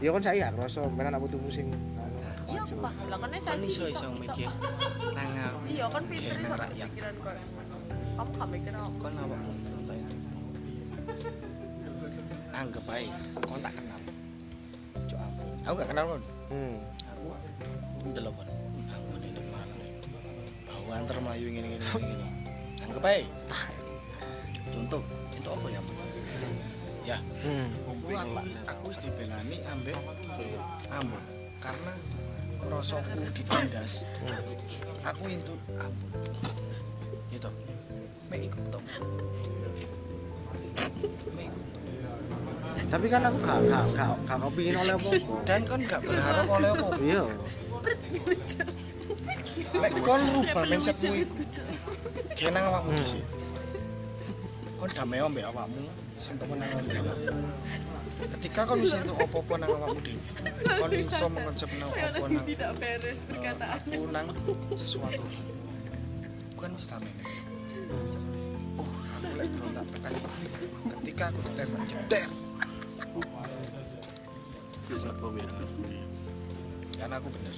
ya 0.04 0.14
kon 0.14 0.22
saya 0.22 0.54
rasa 0.54 0.86
menan 0.92 1.18
aku 1.18 1.26
tuh 1.34 1.40
pusing 1.42 1.74
iya 2.46 2.62
paham 2.78 3.06
lah 3.10 3.18
kan 3.18 3.30
saya 3.42 3.58
Kan 3.58 3.66
iso 3.66 3.84
iso 3.90 4.08
mikir 4.22 4.50
iya 5.66 5.86
kan 5.90 6.04
pinter 6.06 6.38
iso 6.46 6.56
pikiran 6.60 7.16
kok. 7.26 7.34
Kamu 8.20 8.32
gak 8.36 8.50
mikir 8.52 8.74
apa? 8.76 9.00
Kon 9.00 9.16
awakmu 9.16 9.52
itu. 9.96 10.29
Anggap 12.60 12.92
aja 12.92 13.08
kon 13.48 13.64
tak 13.64 13.72
kenal. 13.72 14.02
Cok 15.08 15.20
aku. 15.24 15.44
Aku 15.64 15.74
gak 15.80 15.90
kenal 15.96 16.06
kon. 16.12 16.22
hmm. 16.52 16.76
Aku 17.08 17.28
ndelok 18.12 18.34
kon. 18.36 18.48
Aku 18.92 19.08
ini 19.24 19.42
malang. 19.48 19.82
Bau 20.68 20.92
antar 20.92 21.18
melayu 21.24 21.48
ngene 21.56 21.68
ngene 21.72 21.86
ngene. 21.88 22.26
Anggap 22.84 23.04
aja. 23.08 23.24
Contoh, 24.70 25.02
itu 25.34 25.50
apa 25.50 25.68
ya? 25.72 25.82
Ya, 27.08 27.18
Hmm. 27.42 27.66
aku 27.90 28.12
aku, 28.70 28.88
dibelani 29.02 29.58
ambek 29.72 29.98
Ambon 30.94 31.24
karena 31.58 31.94
rasaku 32.70 33.24
ditindas. 33.34 34.04
Aku 35.08 35.24
itu 35.32 35.54
Ambon. 35.80 36.12
Gitu. 37.32 37.50
Mek 38.30 38.52
ikut 38.52 38.64
tok. 38.70 38.84
Mek 41.34 41.48
ikut. 41.50 41.79
Tapi 42.90 43.06
kan 43.06 43.22
aku 43.22 43.38
gak 43.46 43.60
gak 43.70 43.86
gak 43.94 44.12
gak 44.26 44.38
kepingin 44.50 44.76
oleh 44.82 44.94
apa 44.98 45.12
Dan 45.46 45.62
kon 45.70 45.82
gak 45.86 46.02
berharap 46.02 46.46
oleh 46.50 46.70
apa. 46.74 46.88
iya 47.06 47.24
Lek 49.78 49.94
kon 50.02 50.22
rubah 50.34 50.64
mindsetmu 50.66 51.14
iku. 51.24 51.36
Kena 52.34 52.60
awakmu 52.66 52.92
dhisik. 52.98 53.24
Kon 54.80 54.90
damai 54.92 55.22
ambek 55.22 55.46
awakmu 55.48 55.86
sing 56.20 56.36
temen 56.36 56.58
nang 56.60 56.72
ambek. 56.82 57.04
Ketika 58.36 58.68
kon 58.68 58.84
wis 58.84 58.92
entuk 58.98 59.16
apa-apa 59.16 59.54
nang 59.64 59.70
awakmu 59.80 60.00
dhewe, 60.04 60.20
kon 60.76 60.92
iso 60.92 61.26
mengkonsep 61.32 61.70
nang 61.80 61.88
apa 61.88 62.20
Karena 62.20 62.28
nang 62.36 62.46
tidak 62.48 62.72
beres 62.76 63.20
perkataan 63.24 63.72
aku 63.80 64.00
nang 64.12 64.28
sesuatu 64.76 65.24
bukan 66.60 66.76
wis 66.76 66.88
damai 66.92 67.14
oh 69.20 69.28
aku 69.28 69.36
lagi 69.36 69.52
berontak 69.52 69.86
tekan 69.92 70.12
iki. 70.16 70.32
ketika 70.96 71.24
aku 71.28 71.40
ditembak 71.44 71.84
jeder 71.92 72.30
Sisa 74.80 75.12
pembela. 75.20 75.60
karena 76.96 77.16
aku 77.20 77.28
bener 77.36 77.56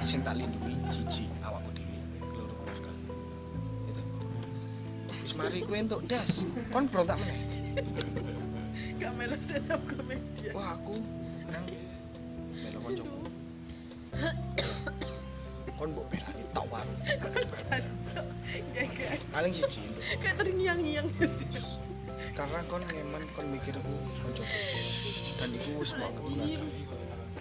sing 0.00 0.20
tak 0.24 0.34
lindungi 0.40 0.72
siji 0.88 1.24
awakku 1.44 1.70
dhewe 1.76 1.96
keluarga 2.32 2.56
keluarga 2.56 2.92
itu 3.88 4.02
wis 5.12 5.32
mari 5.36 5.60
kowe 5.60 5.76
entuk 5.76 6.00
das 6.08 6.40
kon 6.72 6.88
berontak 6.88 7.20
gak 8.96 9.12
melu 9.12 9.36
stand 9.44 9.68
up 9.68 9.80
komedi 9.84 10.52
wah 10.56 10.72
aku 10.72 10.96
nang 11.52 11.64
melu 12.64 12.78
koncoku 12.80 13.20
kon 15.76 15.88
mbok 15.92 16.06
belani 16.08 16.44
tok 16.56 16.66
gak 16.72 17.60
paling 19.42 19.58
siji 19.58 19.90
entuk 19.90 20.04
kayak 20.22 20.36
terngiang-ngiang 20.38 21.06
karena 22.38 22.58
kon 22.70 22.82
ngeman 22.86 23.22
kon 23.34 23.46
mikir 23.50 23.74
aku 23.74 23.90
konco 24.22 24.42
dan 25.42 25.50
iku 25.50 25.82
wis 25.82 25.92
mau 25.98 26.14
keluarga 26.14 26.62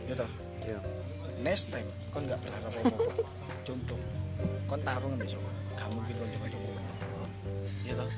ya 0.09 0.15
toh? 0.17 0.31
Iya. 0.65 0.79
Next 1.45 1.69
time 1.69 1.85
kon 2.09 2.25
nggak 2.25 2.41
berharap 2.41 2.73
apa 2.73 2.89
apa 2.89 3.13
contoh 3.69 3.99
kon 4.65 4.81
tarung 4.81 5.13
besok 5.21 5.45
gak 5.77 5.89
mungkin 5.93 6.15
kon 6.17 6.29
coba 6.33 6.47
coba 6.49 6.81
ya 7.85 7.93
toh? 7.93 8.09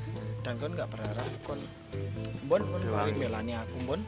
Dan 0.48 0.54
kon 0.64 0.72
nggak 0.80 0.88
berharap 0.88 1.30
kon 1.44 1.60
bon 2.48 2.64
kon 2.64 2.84
mari 2.88 3.12
belani 3.12 3.54
aku 3.60 3.78
bon. 3.84 4.00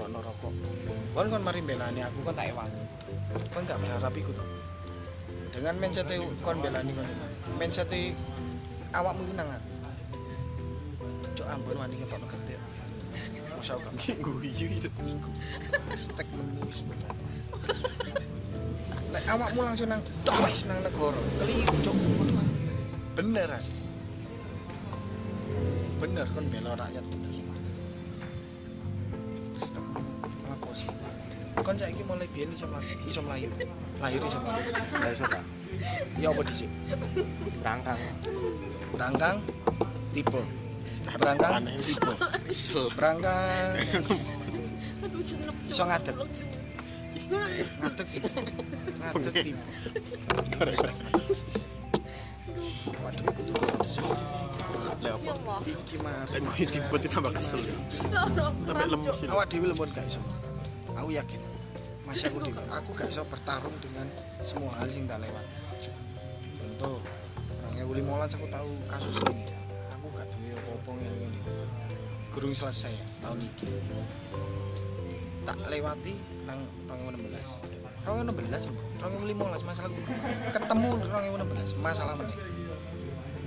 Kok 0.00 0.08
no 0.08 0.18
rokok 0.24 0.52
bon 1.12 1.26
kon 1.28 1.44
mari 1.44 1.60
belani 1.60 2.00
aku 2.00 2.24
kon 2.24 2.32
tak 2.32 2.56
ewangi. 2.56 2.84
Kon 3.52 3.68
nggak 3.68 3.78
berharap 3.84 4.16
iku 4.16 4.32
toh 4.32 4.71
dengan 5.52 5.74
mindset 5.76 6.08
kon 6.40 6.58
belani 6.64 6.92
kon. 6.96 7.06
Mindset 7.60 7.92
awakmu 8.92 9.24
iku 9.28 9.34
nangan 9.36 9.60
cok 11.32 11.48
ampun 11.48 11.76
wani 11.80 11.96
ngetokno 11.96 12.26
ketik 12.28 12.60
masa 13.56 13.78
aku 13.78 13.88
gak 13.94 14.16
Guyu 14.20 14.66
itu. 14.74 14.90
stek 15.96 16.28
menu 16.34 16.66
sebenarnya 16.68 17.28
Lek 19.12 19.24
awakmu 19.28 19.60
langsung 19.60 19.92
nang 19.92 20.00
tois 20.24 20.64
nang 20.64 20.80
negara. 20.80 21.20
Keliru 21.36 21.76
cuk. 21.84 21.96
Bener 23.12 23.44
asli. 23.52 23.76
Bener 26.00 26.24
kon 26.32 26.48
bela 26.48 26.72
rakyat 26.80 27.04
bener. 27.04 27.32
Stek. 29.60 29.84
Sih 30.72 30.88
kon 31.62 31.76
saiki 31.78 32.02
mulai 32.02 32.26
biyen 32.34 32.50
iso 32.50 32.66
mlayu 32.66 32.94
iso 33.06 33.20
mlayu 33.22 33.48
lahir 34.02 34.18
iso 34.26 34.38
mlayu 34.42 34.66
iso 35.14 35.24
gak 35.30 35.44
ya 36.18 36.28
apa 36.34 36.40
dhisik 36.46 36.70
rangkang. 37.62 37.98
Berangkang 38.92 39.36
tipe. 40.12 40.42
Berangkang 41.16 41.64
tipe. 41.80 42.12
Berangkang 42.98 43.78
Iso 45.70 45.82
ngadeg. 45.88 46.16
ngadeg 47.80 48.06
tipe 48.10 48.28
ngadeg 49.00 49.32
tipe 49.32 49.62
waduh 53.02 53.24
aku 53.26 53.40
tuh 53.46 53.54
ya 55.02 55.14
apa? 55.18 55.30
Allah. 55.34 55.58
Iki 55.66 55.96
mari 55.98 56.30
Lah 56.30 56.40
gue 56.42 56.66
tipe 56.68 56.94
ditambah 57.00 57.32
kesel. 57.34 57.60
ya. 57.66 57.74
Sampai 58.12 58.86
ini. 58.86 59.30
awak 59.32 59.46
dewi 59.50 59.66
lembut 59.70 59.90
gak 59.90 60.04
iso? 60.06 60.20
Aku 60.94 61.10
yakin 61.10 61.40
masih 62.12 62.28
aku 62.28 62.44
dewi 62.44 62.60
aku 62.68 62.90
gak 62.92 63.08
iso 63.08 63.24
bertarung 63.24 63.72
dengan 63.80 64.04
semua 64.44 64.68
hal 64.76 64.84
yang 64.92 65.08
tak 65.08 65.24
lewat 65.24 65.44
contoh 66.60 67.00
orangnya 67.72 67.88
Willy 67.88 68.04
Molan 68.04 68.28
aku 68.28 68.46
tahu 68.52 68.68
kasus 68.84 69.16
ini. 69.32 69.48
Aku 69.96 70.06
gak 70.12 70.28
duwe 70.28 70.52
ngene 70.92 71.24
ini 71.24 71.40
gurung 72.36 72.52
selesai 72.52 72.92
tahun 73.24 73.48
ini 73.48 73.48
tak 75.48 75.56
lewati 75.72 76.12
nang 76.44 76.60
2016 76.92 78.04
2016 78.04 78.70
2015 79.00 79.64
masalah 79.64 79.88
gue 79.88 80.04
ketemu 80.52 80.88
2016 81.08 81.80
masalah 81.80 82.14
meneh. 82.20 82.38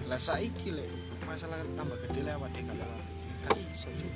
Lah 0.10 0.18
saiki 0.18 0.74
lek 0.74 0.90
masalah 1.30 1.62
tambah 1.78 2.02
gede 2.10 2.34
lewat 2.34 2.50
deh 2.50 2.66
kalau 2.66 2.88
gak 3.46 3.54
iso 3.70 3.94
Cuk. 3.94 4.14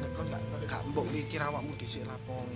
Nek 0.00 0.10
kon 0.16 0.24
gak 0.32 0.40
gak 0.66 0.82
mbok 0.88 1.04
mikir 1.12 1.44
awakmu 1.44 1.76
dhisik 1.76 2.08
lapong 2.08 2.48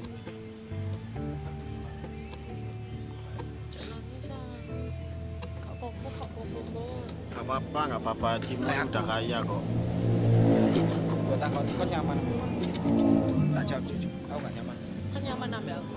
Gak 7.44 7.60
apa-apa, 7.60 7.80
gak 7.86 8.00
apa-apa. 8.00 8.28
Cimo 8.40 8.64
Lek 8.64 8.72
aku- 8.74 8.88
udah 8.88 9.04
kaya 9.04 9.38
kok. 9.42 9.62
gue 11.24 11.36
takon 11.36 11.64
kon 11.74 11.88
nyaman 11.88 12.18
tak 13.50 13.64
jawab 13.66 13.84
jujur 13.86 14.12
aku 14.28 14.38
gak 14.38 14.52
nyaman 14.54 14.76
kan 15.10 15.20
nyaman 15.24 15.48
ambil 15.52 15.76
aku. 15.76 15.94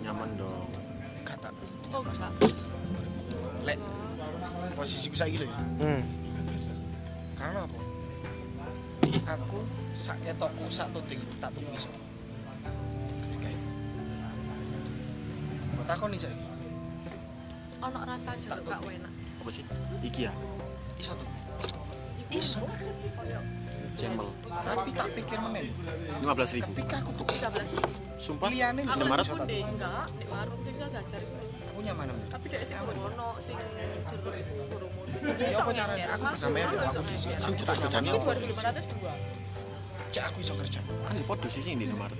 Nyaman 0.00 0.28
dong. 0.36 0.68
gak 1.22 1.38
tak 1.38 1.52
Oh, 1.88 2.02
enggak. 2.02 2.32
lek 3.62 3.78
posisiku 4.72 5.16
saiki 5.16 5.38
lho 5.38 5.46
ya 5.46 5.58
hmm. 5.80 6.02
karena 7.34 7.58
apa 7.64 7.78
aku 9.28 9.58
sak 9.92 10.18
ketokku 10.22 10.64
sak 10.68 10.86
tuding 10.92 11.18
tak 11.38 11.50
tunggu 11.50 11.72
iso 11.72 11.90
ketika 13.22 13.48
itu 13.48 13.68
gue 15.72 15.84
takon 15.84 16.08
nih 16.10 16.20
saiki 16.20 16.46
Ono 17.80 17.96
rasa 17.98 18.30
jeruk 18.36 18.68
gak 18.68 18.80
enak. 18.84 19.12
Apa 19.40 19.50
sih? 19.50 19.64
Iki 20.00 20.20
ya? 20.28 20.32
iso 21.00 21.16
tuh 21.16 21.28
iso 22.30 22.60
Cemel. 23.96 24.28
tapi 24.64 24.92
tak 24.92 25.08
pikir 25.12 25.40
meneh 25.40 25.72
15 26.20 26.56
ribu. 26.60 26.68
ketika 26.76 27.00
aku 27.00 27.10
tuh 27.16 27.24
13 27.24 28.20
Sumpah? 28.20 28.48
pilihannya 28.52 28.84
Aku 28.84 28.92
Indomaret? 29.00 29.24
iso 29.24 29.34
tak 29.34 29.46
deh 29.48 29.60
tuku. 29.60 29.70
enggak 29.72 30.04
di 30.12 30.24
warung 30.28 30.60
iso 30.60 30.86
jajar 30.92 31.20
aku 31.70 31.78
nyaman. 31.80 32.06
Tapi 32.28 32.46
dek 32.52 32.60
sing 32.68 32.76
ono 32.84 33.28
sing 33.40 33.56
jeruk 34.12 34.34
iku 34.36 34.52
burung 34.68 34.92
Ya, 35.40 35.56
apa 35.56 35.70
caranya? 35.72 36.06
Aku 36.12 36.24
ambek 36.44 36.64
aku 36.68 37.00
di 37.08 37.16
sini. 37.16 37.34
Sing 37.40 37.54
Tak 37.56 37.64
jeruk 37.64 37.76
nyaman 37.80 37.88
bedane 37.88 38.04
Ini 38.04 38.10
apa? 38.12 38.30
2502. 38.36 40.12
cek 40.12 40.24
aku 40.28 40.36
iso 40.42 40.52
kerja 40.58 40.80
Kan 40.84 41.14
di 41.16 41.24
podo 41.24 41.46
sih 41.48 41.62
di 41.64 41.72
Indomaret. 41.80 42.18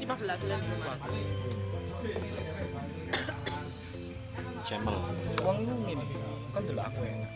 15 0.00 0.48
lan 0.48 0.60
Cemel. 4.62 4.96
uang 5.42 5.58
ngene 5.84 6.06
kan 6.52 6.62
delok 6.68 6.84
aku 6.84 7.00
enak 7.08 7.30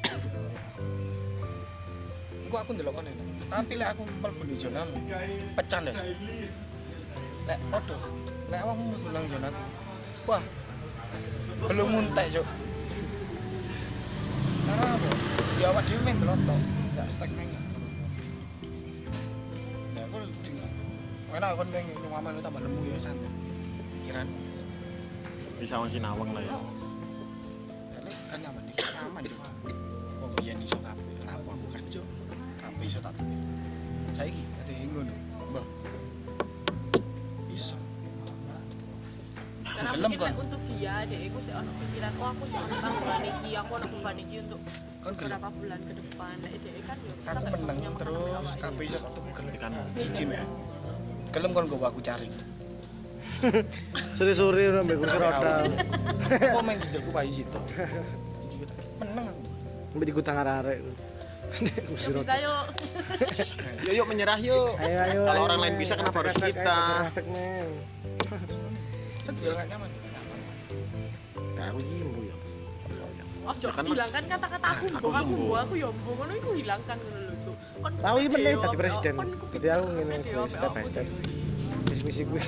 Engko 2.46 2.56
aku 2.60 2.70
ndelok 2.76 2.92
kon 3.00 3.08
enak 3.08 3.26
tapi 3.48 3.74
lek 3.80 3.88
aku 3.96 4.02
mlebu 4.04 4.42
di 4.44 4.54
zonamu 4.60 4.96
pecah 5.56 5.80
deh 5.80 5.94
lek 7.48 7.58
podo 7.72 7.96
lek 8.52 8.60
awakmu 8.60 8.94
nang 9.10 9.24
zonaku 9.32 9.62
wah 10.28 10.42
belum 11.66 11.88
muntah 11.88 12.26
cok 12.28 12.48
karena 14.66 14.82
apa? 14.98 15.08
Ya 15.62 15.66
awak 15.70 15.82
dhewe 15.88 16.00
main 16.04 16.16
delok 16.20 16.38
gak 16.94 17.08
stek 17.08 17.30
nang 17.32 17.48
ya 17.48 17.60
aku 20.04 20.16
enak 21.36 21.50
kon 21.56 21.68
pengen 21.72 21.96
nyaman 22.16 22.40
tambah 22.40 22.60
lemu 22.64 22.80
ya 22.88 22.98
santai. 23.04 23.28
Pikiran. 23.92 24.28
Bisa 25.60 25.76
on 25.76 25.90
sinawang 25.92 26.32
lah 26.32 26.40
ya 26.40 26.56
kan 28.30 28.38
nyaman 28.42 28.62
iki 28.70 28.82
nyaman 28.82 29.22
yo. 29.26 29.36
Wong 30.22 30.32
biyen 30.40 30.58
iso 30.62 30.78
kabeh, 30.82 31.14
lapo 31.26 31.48
aku 31.54 31.66
kerja. 31.78 32.02
Kabeh 32.60 32.84
iso 32.86 32.98
tak 32.98 33.12
tulis. 33.18 33.40
Saiki 34.18 34.42
ate 34.62 34.74
ngono. 34.90 35.14
Mbah. 35.50 35.66
Iso. 37.52 37.76
karena 39.76 39.92
Gelem, 39.92 40.10
mungkin 40.16 40.36
untuk 40.40 40.60
dia 40.72 40.94
deh 41.04 41.18
aku 41.28 41.38
sih 41.44 41.52
ono 41.52 41.70
pikiran 41.76 42.12
oh 42.16 42.28
aku 42.32 42.44
sih 42.48 42.56
ono 42.56 42.74
tanggungan 42.80 43.22
iki 43.28 43.50
aku 43.60 43.70
ono 43.76 43.86
beban 43.92 44.16
iki 44.16 44.36
untuk 44.40 44.60
gelem. 44.64 45.16
beberapa 45.20 45.48
bulan 45.52 45.80
ke 45.84 45.92
depan 46.00 46.34
dia 46.40 46.80
kan 46.88 46.96
yo 47.04 47.12
Aku 47.28 47.44
menang 47.44 47.94
terus 48.00 48.48
kabeh 48.56 48.84
iso 48.88 48.98
tak 49.04 49.12
tuku. 49.12 49.28
Ikan. 49.56 49.72
Siji 50.00 50.24
ya. 50.32 50.42
Gelem 51.30 51.50
kon 51.52 51.68
go 51.68 51.76
aku 51.84 52.00
cari. 52.00 52.28
Sore-sore 54.12 54.62
udah 54.70 54.82
mbek 54.82 54.96
kursi 54.96 55.16
roda. 55.16 55.68
Apa 56.26 56.60
main 56.60 56.78
gijelku 56.80 57.10
bayi 57.10 57.30
situ. 57.32 57.58
Menang 58.96 59.26
aku. 59.28 59.42
Mbek 59.94 60.06
digutang 60.06 60.36
arek-arek. 60.36 60.78
Kursi 61.88 62.10
roda. 62.10 62.24
bisa 62.26 62.34
yuk 62.42 62.64
Yuk 63.86 63.94
yuk 63.94 64.06
menyerah 64.08 64.38
yuk. 64.40 64.72
Ayo 64.78 64.98
ayo. 65.04 65.20
Kalau 65.24 65.42
orang 65.46 65.58
lain 65.62 65.74
bisa 65.76 65.94
kenapa 65.94 66.18
harus 66.20 66.36
kita? 66.36 66.80
Kan 69.22 69.32
juga 69.34 69.62
nyaman. 69.64 69.90
Nyaman. 69.90 70.40
Kayak 71.54 71.68
aku 71.70 71.78
iki 71.80 71.94
mbu 72.02 72.20
ya. 72.24 72.36
oh 73.46 73.54
Ya 73.54 73.70
kan, 73.70 73.84
hilangkan 73.86 74.24
kata-kata 74.26 74.66
aku 74.66 74.84
aku 74.90 75.08
aku 75.14 75.34
aku 75.54 75.72
yo 75.78 75.88
mbok 75.94 76.14
ngono 76.18 76.32
iku 76.34 76.50
hilangkan 76.58 76.96
ngono 76.98 77.18
lho 77.22 77.34
Cuk. 77.46 77.56
Kon 77.78 77.92
Aku 78.02 78.16
iki 78.18 78.28
meneh 78.28 78.52
dadi 78.54 78.66
apa- 78.66 78.74
presiden. 78.76 79.14
Jadi 79.54 79.66
aku 79.70 79.84
ngene 79.94 80.14
yo, 80.26 80.42
iki, 80.42 80.50
step 80.50 80.70
by 80.74 80.82
step. 80.82 81.06
Visi 82.06 82.22
gue. 82.22 82.38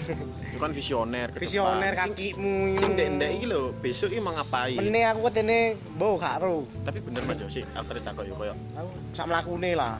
Kan 0.54 0.70
visioner. 0.70 1.34
ke 1.34 1.42
Visioner. 1.42 1.92
Sing- 1.96 2.14
kakimu. 2.14 2.78
Sing 2.78 2.90
ndek-ndek 2.94 3.30
iki 3.34 3.46
lho, 3.46 3.74
besok 3.74 4.12
iki 4.12 4.20
mau 4.20 4.30
ngapain? 4.30 4.78
Meneh 4.78 5.02
aku 5.02 5.26
ketene 5.26 5.58
mbok 5.92 6.14
gak 6.16 6.36
ro. 6.38 6.62
Tapi 6.84 6.98
bener 7.00 7.22
Mas 7.24 7.42
Yosi, 7.42 7.66
aku 7.68 7.90
cerita 7.90 8.14
kok 8.14 8.22
yo 8.22 8.34
koyo 8.34 8.54
Aku 8.76 8.90
sak 9.10 9.26
mlakune 9.26 9.74
lah. 9.74 9.98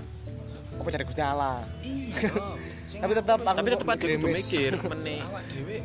Apa 0.79 0.88
cari 0.88 1.03
Gusti 1.03 1.19
Allah. 1.19 1.67
Iya. 1.83 2.31
Tapi 3.03 3.12
tetap 3.12 3.38
aku 3.38 3.57
tapi 3.59 3.69
tetep 3.69 3.85
kok 3.85 3.95
ada 3.95 4.07
kudu 4.07 4.29
mikir 4.29 4.73
meneh. 4.95 5.21
awak 5.21 5.43
dhewe 5.50 5.77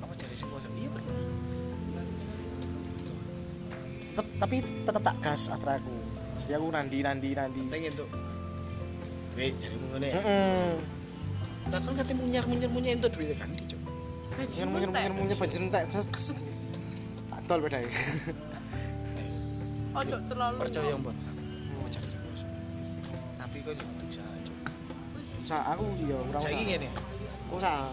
apa 0.00 0.12
cari 0.16 0.34
sing? 0.34 0.48
Iya 0.48 0.88
bener. 0.90 1.14
tapi 4.38 4.56
tetep 4.60 5.02
tak 5.04 5.16
gas 5.20 5.46
astraku. 5.46 5.94
Jadi 6.42 6.52
aku 6.54 6.66
nandi 6.72 6.98
nandi 7.02 7.28
nandi. 7.32 7.60
Penting 7.64 7.84
itu. 7.86 8.04
Weh, 9.36 9.50
jadi 9.52 9.76
ngene. 9.78 10.08
Lah 11.68 11.80
kan 11.84 11.92
kate 12.00 12.12
munyar-munyar 12.16 12.70
munyar 12.72 12.96
itu 12.96 13.08
duit 13.12 13.36
kan 13.36 13.48
di 13.52 13.64
entek. 13.68 14.64
munyer 14.64 15.12
munyer 15.12 15.36
banjir 15.36 15.60
entek. 15.60 15.84
Ses- 15.92 16.08
ses. 16.16 16.36
Tak 17.28 17.40
tol 17.44 17.60
beda. 17.60 17.78
ojo 19.98 20.16
terlalu 20.30 20.56
Percaya 20.62 20.94
cari 21.88 22.06
sing 22.06 22.20
bosan? 22.22 22.52
Tapi 23.40 23.56
kok 23.64 23.72
yo 23.74 23.82
kudu 23.82 24.04
usaha, 24.12 24.32
Cuk. 24.46 24.56
Sa 25.42 25.56
aku 25.74 25.84
yo 26.04 26.16
ora 26.22 26.38
usah. 26.38 26.48
Saiki 26.48 26.64
ngene. 26.70 26.88
Usah. 27.50 27.90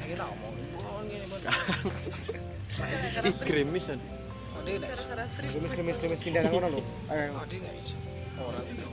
Saiki 0.00 0.14
tak 0.16 0.28
omong. 0.32 0.54
Bon 0.78 1.02
ngene 1.04 1.26
bon. 1.28 1.42
Ih, 3.26 3.34
gerimis 3.44 3.84
kan. 3.92 4.00
Gemis 5.42 5.72
gemis 5.74 5.96
gemis 5.98 6.20
pindah 6.22 6.40
nang 6.46 6.52
ngono 6.54 6.68
lho. 6.78 6.80
Ode 7.10 7.56
gak 7.58 7.74
iso. 7.82 7.98
Orang 8.38 8.64
itu. 8.70 8.86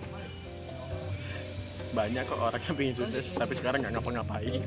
Banyak 1.89 2.23
kok 2.29 2.39
orang 2.39 2.61
yang 2.61 2.75
pengen 2.77 2.95
sukses 2.95 3.25
tapi 3.33 3.53
sekarang 3.57 3.81
nggak 3.81 3.93
ngapa-ngapain. 3.97 4.61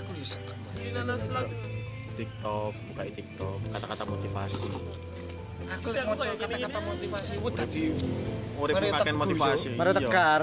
Aku 0.00 0.10
di 0.16 0.24
slot 0.24 1.48
TikTok, 2.12 2.72
buka 2.92 3.02
TikTok, 3.08 3.58
kata-kata 3.72 4.04
motivasi. 4.04 4.68
Aku 5.62 5.88
lek 5.94 6.04
maca 6.04 6.32
kata-kata 6.36 6.78
motivasi 6.84 7.32
ku 7.38 7.48
dadi 7.48 7.94
Urip 8.60 8.74
Mari 8.76 8.88
teguh, 8.92 9.16
motivasi. 9.16 9.68
Baru 9.74 9.90
iya. 9.90 9.98
tegar. 9.98 10.40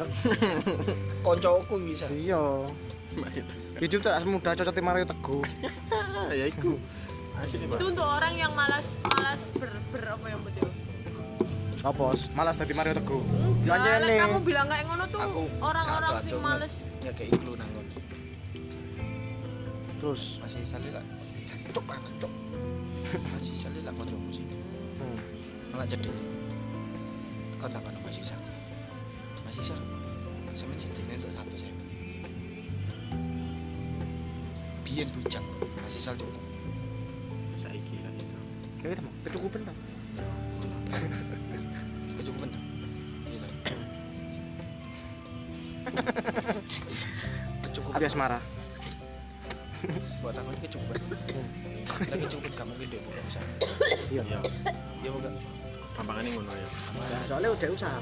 koncoku 1.25 1.75
bisa. 1.85 2.09
Iya. 2.09 2.65
YouTube 3.79 4.03
tak 4.03 4.21
semudah 4.21 4.53
cocok 4.57 4.75
Mario 4.81 5.05
Teguh. 5.05 5.43
ya 6.39 6.45
iku. 6.49 6.73
Itu 7.47 7.85
untuk 7.87 8.03
orang 8.03 8.35
yang 8.35 8.51
malas 8.51 8.99
malas 9.07 9.55
ber, 9.55 9.71
ber 9.95 10.03
apa 10.11 10.25
yang 10.27 10.41
betul 10.43 10.68
Apa? 11.79 12.11
Malas 12.35 12.59
dadi 12.59 12.75
Mario 12.75 12.91
Teguh. 12.91 13.23
enggak 13.63 14.03
lek 14.03 14.19
kamu 14.19 14.37
bilang 14.43 14.67
kayak 14.67 14.83
ngono 14.91 15.03
tuh 15.07 15.19
orang-orang 15.63 16.11
sing 16.27 16.41
males 16.43 16.75
Ya 16.99 17.11
kayak 17.15 17.31
iklu 17.39 17.55
nang 17.55 17.71
ngono. 17.71 17.91
Terus 20.03 20.43
Masih 20.43 20.63
salih 20.67 20.91
lah. 20.91 21.03
Cuk 21.71 21.83
panas, 21.87 22.11
cuk. 22.19 22.31
Masih 23.35 23.55
salih 23.55 23.81
lah 23.87 23.93
sih. 24.35 24.43
hmm. 24.43 25.17
Malah 25.71 25.87
jadi 25.87 26.11
kontak 27.59 27.79
kan 27.83 27.95
masih 28.03 28.23
sal. 28.23 28.39
Masih 29.47 29.63
sal. 29.71 29.79
Sama 30.55 30.75
jedine 30.79 31.15
untuk 31.15 31.31
satu 31.31 31.55
saya. 31.55 31.75
Biyen 34.83 35.07
bujang, 35.15 35.45
masih 35.83 36.01
sal 36.03 36.15
cukup. 36.19 36.43
Saiki 37.59 37.99
kan 38.03 38.15
iso. 38.19 38.35
Ya 38.83 38.95
itu 38.95 39.01
mah 39.03 39.13
kecukupan 39.27 39.61
ta. 39.67 39.73
Kecukupan? 42.15 42.49
Iya? 43.25 43.39
Kecukupan. 47.67 47.97
Abi 47.97 48.05
asmara. 48.05 48.39
Buat 50.19 50.35
aku 50.35 50.49
ini 50.51 50.59
kecukupan. 50.67 50.95
Lagi 51.99 52.23
kecukupan 52.27 52.53
kamu 52.55 52.73
gede 52.83 52.97
bukan 53.01 53.23
usaha. 53.25 53.47
Iya. 54.11 54.21
Ya, 54.27 54.39
Iya 54.99 55.09
bukan. 55.15 55.31
gampangane 55.95 56.31
ngono 56.31 56.51
ya. 56.51 56.69
Nah, 56.95 57.23
soalnya 57.27 57.49
udah 57.51 57.69
usaha. 57.75 57.99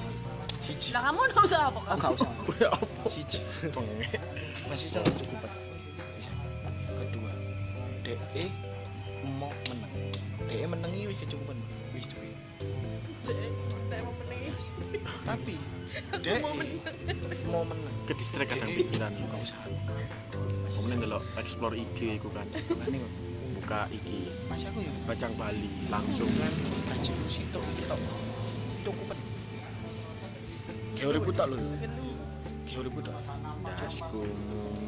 Siji. 0.58 0.90
lah 0.94 1.02
kamu 1.06 1.22
nggak 1.32 1.46
usah 1.48 1.70
apa 1.70 1.80
Oh, 1.80 1.96
gak 1.96 2.12
usah. 2.18 2.30
Udah 2.50 2.70
apa? 2.74 3.02
Siji. 3.10 3.40
Pengek. 3.70 4.20
Masih 4.68 4.90
sal 4.90 5.06
kecukupan. 5.06 5.50
Kedua. 6.98 7.32
DE 8.04 8.46
mau 9.38 9.50
menang. 9.70 9.94
DE 10.50 10.66
menang 10.66 10.92
ini 10.94 11.10
wis 11.10 11.22
kecukupan. 11.24 11.57
Tapi 15.38 15.54
DE 16.18 16.34
mau 17.54 17.62
menang. 17.62 17.94
Ke 18.10 18.14
distrik 18.18 18.50
kadang 18.50 18.74
pikiran 18.74 19.14
ya. 19.14 19.22
Bukan 19.30 19.40
usaha. 19.46 19.66
Kemudian 20.74 21.00
delok 21.06 21.24
explore 21.38 21.78
IG 21.78 22.18
iku 22.18 22.34
kan. 22.34 22.50
Kok. 22.50 23.12
Buka 23.62 23.86
IG, 23.94 24.32
Masih 24.50 24.74
aku 24.74 24.80
ya. 24.82 24.94
Bacang 25.06 25.34
Bali 25.38 25.70
langsung. 25.94 26.30
Dengan 26.30 26.54
gaji 26.90 27.12
situ 27.30 27.60
kita 27.82 27.96
cukupan. 28.82 29.18
Kayak 30.98 31.12
ribu 31.22 31.30
tak 31.30 31.46
loh. 31.54 31.62
Kayak 32.66 32.82
ribu 32.90 33.00
tak. 33.06 33.16
Dasku. 33.78 34.24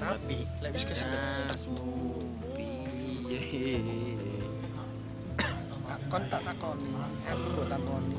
Tapi 0.01 0.37
lek 0.65 0.71
wis 0.73 0.85
kesenget 0.89 1.21
Dasmu. 1.53 1.85
Piye? 2.57 3.77
kon 6.09 6.25
tak 6.25 6.41
takoni 6.41 6.89
aku 7.29 7.45
mbok 7.53 7.65
takoni 7.69 8.17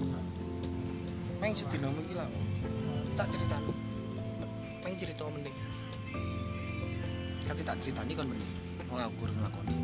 meng 1.41 1.57
sedina 1.57 1.89
iki 2.05 2.15
lah. 2.15 2.29
Tak 3.17 3.27
ceritani 3.33 3.73
meng 4.81 4.95
cerita 4.97 5.25
meneh 5.29 5.55
kate 7.45 7.63
tak 7.67 7.77
ceritani 7.83 8.13
kon 8.15 8.27
meneh 8.31 8.51
wong 8.87 9.01
aku 9.03 9.27
urung 9.27 9.39
nglakoni 9.43 9.77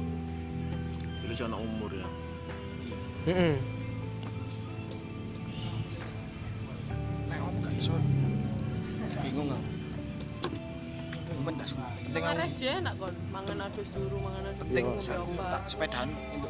Itu 1.27 1.33
sih 1.35 1.45
anak 1.51 1.59
umur 1.59 1.91
ya. 1.91 2.09
Heeh. 3.27 3.59
nek 7.27 7.41
om 7.43 7.55
gak 7.59 7.75
iso 7.75 7.95
bingung 9.27 9.51
aku. 9.51 9.69
Mendas 11.43 11.75
penting 11.75 12.23
aku. 12.23 12.35
Ngares 12.39 12.57
ya 12.63 12.73
enak 12.79 12.95
kon 12.95 13.15
mangan 13.35 13.59
adus 13.67 13.89
dulu 13.91 14.17
mangan 14.23 14.43
adus 14.55 14.63
penting 14.63 14.85
ngombe 14.87 15.13
aku 15.19 15.33
tak 15.51 15.63
sepedaan 15.67 16.09
itu 16.31 16.49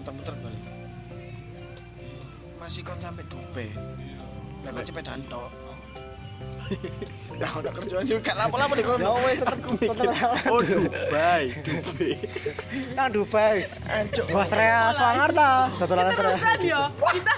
muter-muter 0.00 0.34
balik. 0.40 0.64
Masih 2.56 2.80
kon 2.80 2.98
sampai 3.04 3.24
Dubai 3.28 3.68
kon 4.64 4.84
sepedaan 4.84 5.20
tok 5.28 5.50
Nah, 7.40 7.56
udah 7.56 7.72
kerjaan 7.72 8.04
juga 8.04 8.36
lapo-lapo 8.36 8.76
deh. 8.76 8.84
Ya 8.84 9.12
wes 9.24 9.40
tetep 9.40 9.64
Aku 9.64 9.72
mikir, 9.80 10.12
oh 10.52 10.60
Dubai, 10.60 11.44
Dubai. 11.64 12.12
Nang 12.92 13.08
Dubai. 13.16 13.64
Ancuk. 13.88 14.28
Wah, 14.28 14.44
Astrea 14.44 14.92
Swangarta. 14.92 15.72
Dodolan 15.80 16.04
Astrea. 16.12 16.20
terusan 16.20 16.58
ya 16.60 16.82
kita 16.92 17.32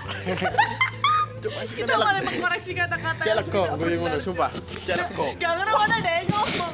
kita 1.86 1.94
malah 1.98 2.22
mengkoreksi 2.22 2.70
kata-kata 2.74 3.22
Cek 3.22 3.30
yang 3.30 3.38
lego, 3.46 3.62
tidak 3.62 3.78
gue 3.78 3.98
ngono, 3.98 4.18
sumpah. 4.18 4.50
Cek 4.86 4.96
lego. 4.98 5.26
gak 5.38 5.52
ngerti 5.58 5.72
mana 5.74 5.96
deh 6.02 6.18
ngomong 6.30 6.72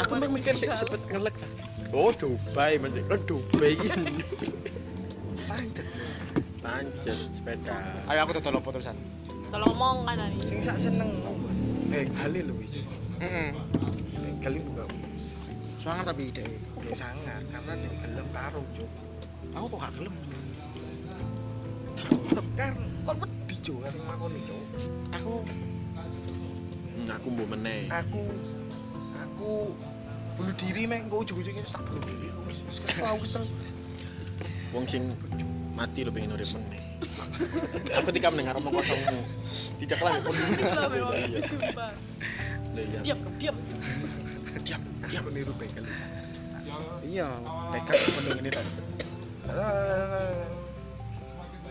Aku 0.00 0.12
mau 0.16 0.30
mikir 0.32 0.54
sih 0.56 0.66
sempet 0.70 1.00
ngelek. 1.10 1.34
Oh 1.94 2.10
Dubai, 2.14 2.78
mending 2.82 3.06
oh 3.10 3.18
Dubai 3.18 3.74
ini. 3.78 4.22
Pancet. 5.46 5.86
Lanjut 6.62 7.18
sepeda. 7.34 7.78
Ayo 8.06 8.18
aku 8.26 8.38
dodol 8.38 8.58
opo 8.58 8.70
terusan. 8.74 8.96
Tolong 9.50 10.06
kan 10.06 10.16
Ani 10.16 10.38
Sing 10.46 10.62
sak 10.62 10.78
seneng. 10.78 11.10
Eh, 11.90 12.06
Gali 12.14 12.46
lho 12.46 12.54
wis. 12.54 12.78
Heeh. 13.18 13.50
Eh, 14.22 14.32
Gali 14.38 14.58
buka. 14.62 14.86
Sangar 15.82 16.14
tapi 16.14 16.30
ide. 16.30 16.46
Ya 16.86 16.94
sangar 16.94 17.42
karena 17.50 17.72
nek 17.74 17.92
gelem 18.02 18.26
tarung, 18.30 18.68
Cuk. 18.78 18.90
Aku 19.58 19.66
kok 19.66 19.78
gak 19.82 19.92
gelem. 19.98 20.14
Kan 22.54 22.74
kon 23.02 23.16
wedi, 23.18 23.56
Cuk, 23.58 23.78
karo 23.82 23.98
makone, 24.06 24.38
Cuk. 24.46 24.62
Aku 25.18 25.34
Hmm, 27.00 27.08
aku 27.16 27.26
mbok 27.32 27.48
meneh. 27.56 27.88
Aku 27.88 28.22
aku 29.16 29.72
bunuh 30.36 30.54
diri 30.60 30.84
meh, 30.84 31.00
kok 31.08 31.24
ujug-ujugnya 31.24 31.64
tak 31.64 31.80
bunuh 31.88 32.02
diri. 32.04 32.28
Aku 32.28 32.40
wis 32.44 32.78
kesel, 32.82 33.06
aku 33.08 33.24
kesel. 33.24 33.44
Wong 34.76 34.84
sing 34.84 35.08
mati 35.72 36.04
lo 36.04 36.12
pengen 36.12 36.36
urip 36.36 36.44
meneh. 36.44 36.79
Aku 37.96 38.04
ketika 38.12 38.28
mendengar 38.28 38.54
omong 38.60 38.74
kosongmu, 38.80 39.18
tidak 39.80 39.98
lagi 40.04 40.18
Aku 40.20 40.32
sumpah 40.32 40.86
memang 40.92 41.14
aku 41.16 41.40
sumpah. 41.40 41.90
Iya. 42.76 42.98
Diam, 43.02 43.18
diam. 43.40 43.56
Diam, 44.54 44.62
diam. 44.62 44.82
Aku 45.08 45.28
niru 45.32 45.52
bekel. 45.56 45.84
iya. 47.02 47.28
Bekel 47.74 47.96
mending 48.14 48.38
ini 48.44 48.50
tadi. 48.52 48.72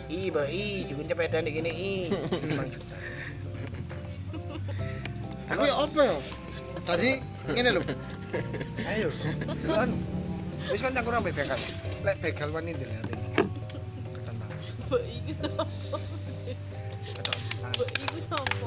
I, 0.09 0.33
ba, 0.33 0.41
i, 0.49 0.89
juga 0.89 1.05
cepetan 1.05 1.45
di 1.45 1.53
gini, 1.53 1.69
i. 1.69 1.93
5 2.09 2.73
juta. 2.73 2.97
Aku 5.53 5.61
ya 5.65 5.75
apa 5.81 6.01
ya? 6.01 6.17
Tadi 6.85 7.09
ngene 7.53 7.69
lho. 7.77 7.81
Ayo, 8.89 9.09
kan. 9.69 9.89
Wis 10.69 10.81
kan 10.81 10.93
cangkur 10.97 11.13
sampe 11.13 11.29
begal. 11.33 11.59
Lek 12.05 12.17
begal 12.21 12.49
wani 12.53 12.73
ndelok. 12.73 13.18
Sapa? 14.89 15.63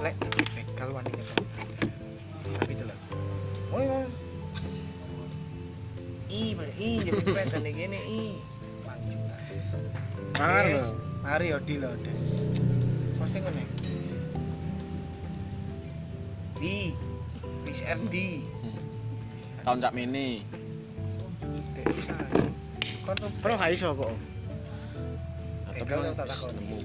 Lek 0.02 0.14
ketan. 1.10 1.38
Tapi. 2.62 2.72
Oh 3.72 3.80
iya. 3.82 4.06
I, 6.32 6.56
i, 6.80 6.88
juga 7.04 7.20
cepetan 7.26 7.60
di 7.66 7.72
gini, 7.74 7.98
i. 7.98 8.22
5 8.86 9.10
juta. 9.10 9.36
Mangan 10.38 10.64
Yes. 10.64 10.74
lho. 10.80 10.90
Mari 11.22 11.46
yo 11.52 11.58
di 11.60 11.74
lho. 11.76 11.90
Pasti 13.20 13.38
ngene. 13.42 13.64
Di. 16.62 16.76
RD. 17.82 18.16
Tahun 19.66 19.78
tak 19.82 19.92
bisa. 21.90 22.14
Kon 23.02 23.58
gak 23.58 23.72
iso 23.74 23.90
kok. 23.92 24.31
Kan 25.82 26.14
tak 26.14 26.26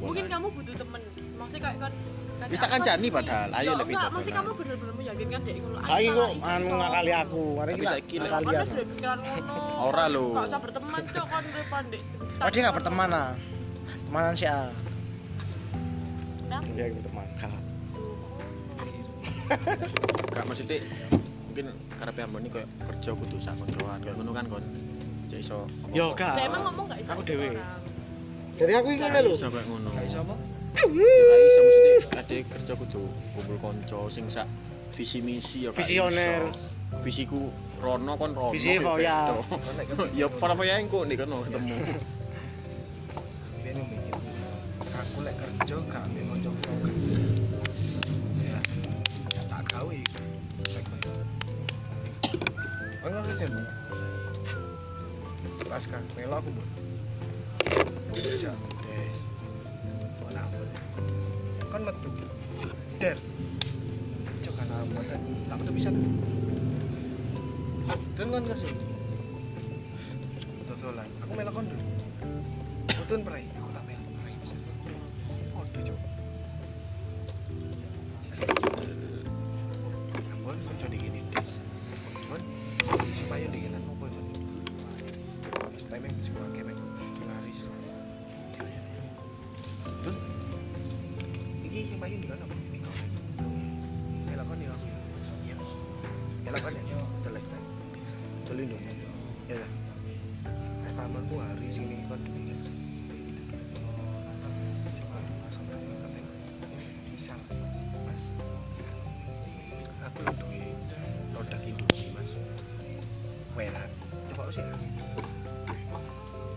Mungkin 0.01 0.25
kamu 0.25 0.47
butuh 0.51 0.75
temen. 0.75 1.01
Maksudnya 1.37 1.63
kayak 1.69 1.77
kan 1.81 1.93
Wis 2.37 2.59
tak 2.61 2.69
kancani 2.69 3.07
padahal. 3.09 3.49
Ayo 3.57 3.73
lebih 3.73 3.97
enggak, 3.97 4.05
tak 4.05 4.13
maksudnya 4.13 4.37
kamu 4.37 4.51
bener-bener 4.61 4.93
meyakinkan 4.93 5.39
dek 5.41 5.55
ngono. 5.57 5.77
Lagi 5.81 6.07
kok 6.13 6.29
anu 6.45 6.67
ngakali 6.77 7.11
aku. 7.17 7.41
Mari 7.57 7.71
kita 7.73 7.95
ngakali 7.97 8.45
Kan 8.45 8.61
aku. 8.61 8.69
duwe 8.69 8.85
pikiran 8.93 9.17
ngono. 9.25 9.55
Ora 9.89 10.05
lho. 10.05 10.25
Gak 10.37 10.45
usah 10.45 10.59
berteman 10.61 11.01
cok 11.01 11.25
kon 11.25 11.45
repan 11.49 11.83
dek. 11.89 12.01
Oh 12.37 12.49
dia 12.53 12.59
gak 12.69 12.75
berteman 12.77 13.09
ah. 13.09 13.29
Temanan 14.05 14.33
sih 14.37 14.47
ah. 14.47 14.69
Nah, 16.45 16.61
Iya 16.77 16.83
berteman. 16.93 17.25
Gak. 17.41 17.53
Gak 20.29 20.43
maksudnya 20.45 20.77
mungkin 21.41 21.65
karepe 21.97 22.21
ambon 22.21 22.45
iki 22.45 22.53
koyo 22.53 22.67
kerja 22.85 23.09
kudu 23.17 23.37
sak 23.41 23.57
koncoan 23.57 23.97
koyo 24.05 24.13
ngono 24.13 24.31
kan 24.37 24.45
kon. 24.45 24.63
Cek 25.33 25.41
iso. 25.41 25.65
Yo 25.89 26.13
gak. 26.13 26.37
Emang 26.37 26.69
ngomong 26.69 26.85
gak 26.93 27.01
iso. 27.01 27.11
Aku 27.17 27.25
dewe. 27.25 27.57
Jadi 28.57 28.71
aku 28.73 28.87
ingin 28.89 29.13
lho. 29.21 29.37
iso 29.37 29.53
koyo 29.53 29.65
ngono. 29.69 29.93
Gak 29.93 30.05
iso 30.09 30.19
apa? 30.25 30.35
Gak 30.73 31.39
iso 31.45 31.59
maksudnya 31.61 31.93
ade 32.17 32.37
kerja 32.41 32.73
kudu 32.73 33.03
kumpul 33.37 33.57
konco 33.61 34.09
sing 34.09 34.25
sak 34.33 34.49
visi 34.97 35.21
misi 35.21 35.69
ya 35.69 35.71
Visioner. 35.73 36.49
Visiku 37.05 37.53
rono 37.77 38.17
kon 38.17 38.33
rono. 38.33 38.49
Visi 38.49 38.77
ya 38.77 38.81
foya. 38.81 39.17
Ya 40.17 40.25
para 40.25 40.57
foya 40.57 40.81
engko 40.81 41.05
nek 41.05 41.21
kono 41.21 41.45
ketemu. 41.45 41.73
Biar 43.61 43.77
mikir. 43.77 44.15
Aku 44.97 45.17
lek 45.21 45.37
kerja 45.37 45.75
gak 45.85 46.01
ambek 46.09 46.23
kanca 46.25 46.49
kanca. 46.49 46.89
Ya. 48.41 48.59
Tak 49.53 49.61
gawe. 49.69 49.97
Kan 55.77 56.01
melo 56.17 56.41
aku 56.41 56.49
Dan 68.17 68.33
kan 68.33 68.41
kerja. 68.49 68.65
Totolan. 70.65 71.05
Aku 71.21 71.31
melo 71.37 71.53
kon 71.53 71.69
dulu. 71.69 71.85
Utun 72.97 73.21
perai, 73.21 73.45
aku 73.61 73.69
tak 73.69 73.85
melu 73.85 74.09
perai 74.17 74.33
bisa. 74.41 74.57
Waduh, 75.53 75.81
cok. 75.85 76.16
Coba 114.47 114.63
sih. 114.63 114.63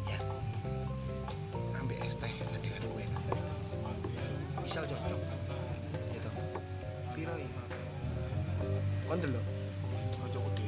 Ya. 0.06 0.18
Ambil 1.74 1.98
es 2.06 2.14
teh 2.22 2.30
tadi 2.30 2.70
kan 2.70 2.82
enak 2.86 3.22
misal 4.62 4.86
cocok. 4.86 5.18
Gitu. 6.14 6.30
Piro 7.18 7.34
ya 7.34 7.50
kon 9.10 9.18
delok 9.18 9.42
cocok 10.22 10.42
gede. 10.54 10.66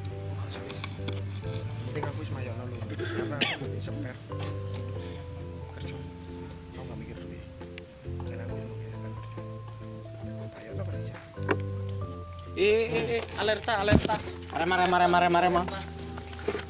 Penting 1.86 2.02
aku 2.10 2.18
wis 2.26 2.30
mayono 2.34 2.66
lu 2.66 2.76
karena 2.90 3.38
aku 3.38 3.70
punya 3.70 3.78
seper 3.78 4.16
kerja. 5.78 5.94
Aku 6.74 6.82
gak 6.90 6.98
mikir 6.98 7.16
duit 7.22 7.46
karena 8.26 8.42
aku 8.50 8.54
mau 8.58 8.66
mikir 8.66 8.90
kan. 8.98 9.12
Mayono 10.58 10.82
kan 10.82 10.94
aja 10.98 11.16
Eh, 12.52 12.84
eh, 12.90 13.04
eh, 13.16 13.22
alerta, 13.40 13.78
alerta. 13.80 14.18
Rema 14.58 14.74
rema 14.74 14.96
rema 14.98 15.18
rema 15.22 15.38
rema. 15.38 15.62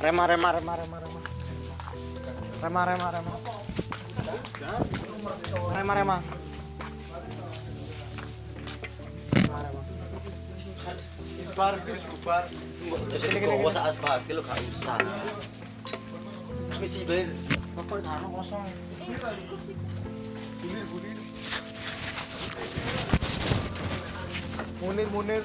Rema 0.03 0.27
rema 0.27 0.53
rema 0.53 0.77
rema 0.77 0.99
rema. 1.01 1.21
Rema 2.63 2.85
rema 2.85 3.11
rema. 3.11 3.33
Rema 5.77 5.95
rema. 5.95 6.23
Isbar, 11.43 11.79
isbar. 11.87 12.45
Jadi 13.15 13.37
kau 13.47 13.71
sak 13.71 13.85
asbak 13.95 14.27
lo 14.35 14.43
gak 14.43 14.59
usah. 14.67 14.99
Misi 16.83 17.07
ber. 17.07 17.31
Bapak 17.79 18.03
itu 18.03 18.29
kosong. 18.35 18.67
Munir, 24.83 25.07
Munir. 25.15 25.43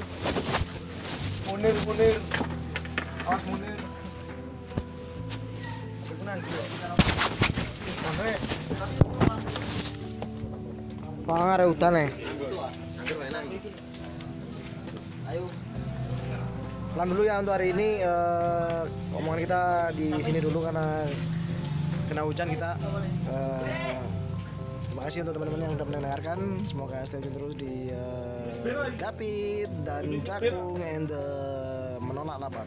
Munir, 1.46 1.76
Munir. 1.86 2.18
Awas 3.30 3.44
Munir. 3.46 3.97
Pangar 11.28 11.60
hutan 11.68 11.92
ya. 11.92 12.08
Ayo. 15.28 15.44
Pelan 16.96 17.08
dulu 17.14 17.24
ya 17.28 17.36
untuk 17.38 17.54
hari 17.54 17.76
ini 17.76 18.00
eh, 18.00 18.82
omongan 19.14 19.40
kita 19.44 19.62
di 19.94 20.08
sini 20.24 20.40
dulu 20.40 20.66
karena 20.66 21.04
kena 22.08 22.22
hujan 22.24 22.48
kita. 22.48 22.80
Eh, 23.28 24.00
terima 24.88 25.02
kasih 25.06 25.28
untuk 25.28 25.34
teman-teman 25.36 25.62
yang 25.68 25.74
sudah 25.76 25.88
mendengarkan. 25.92 26.40
Semoga 26.64 26.98
stay 27.04 27.20
tune 27.20 27.36
terus 27.36 27.54
di 27.60 27.92
eh, 27.92 28.96
Dapit 28.96 29.70
dan 29.84 30.10
Cakung 30.24 30.80
and 30.80 31.12
the 31.12 31.26
menolak 32.00 32.40
lapar. 32.40 32.66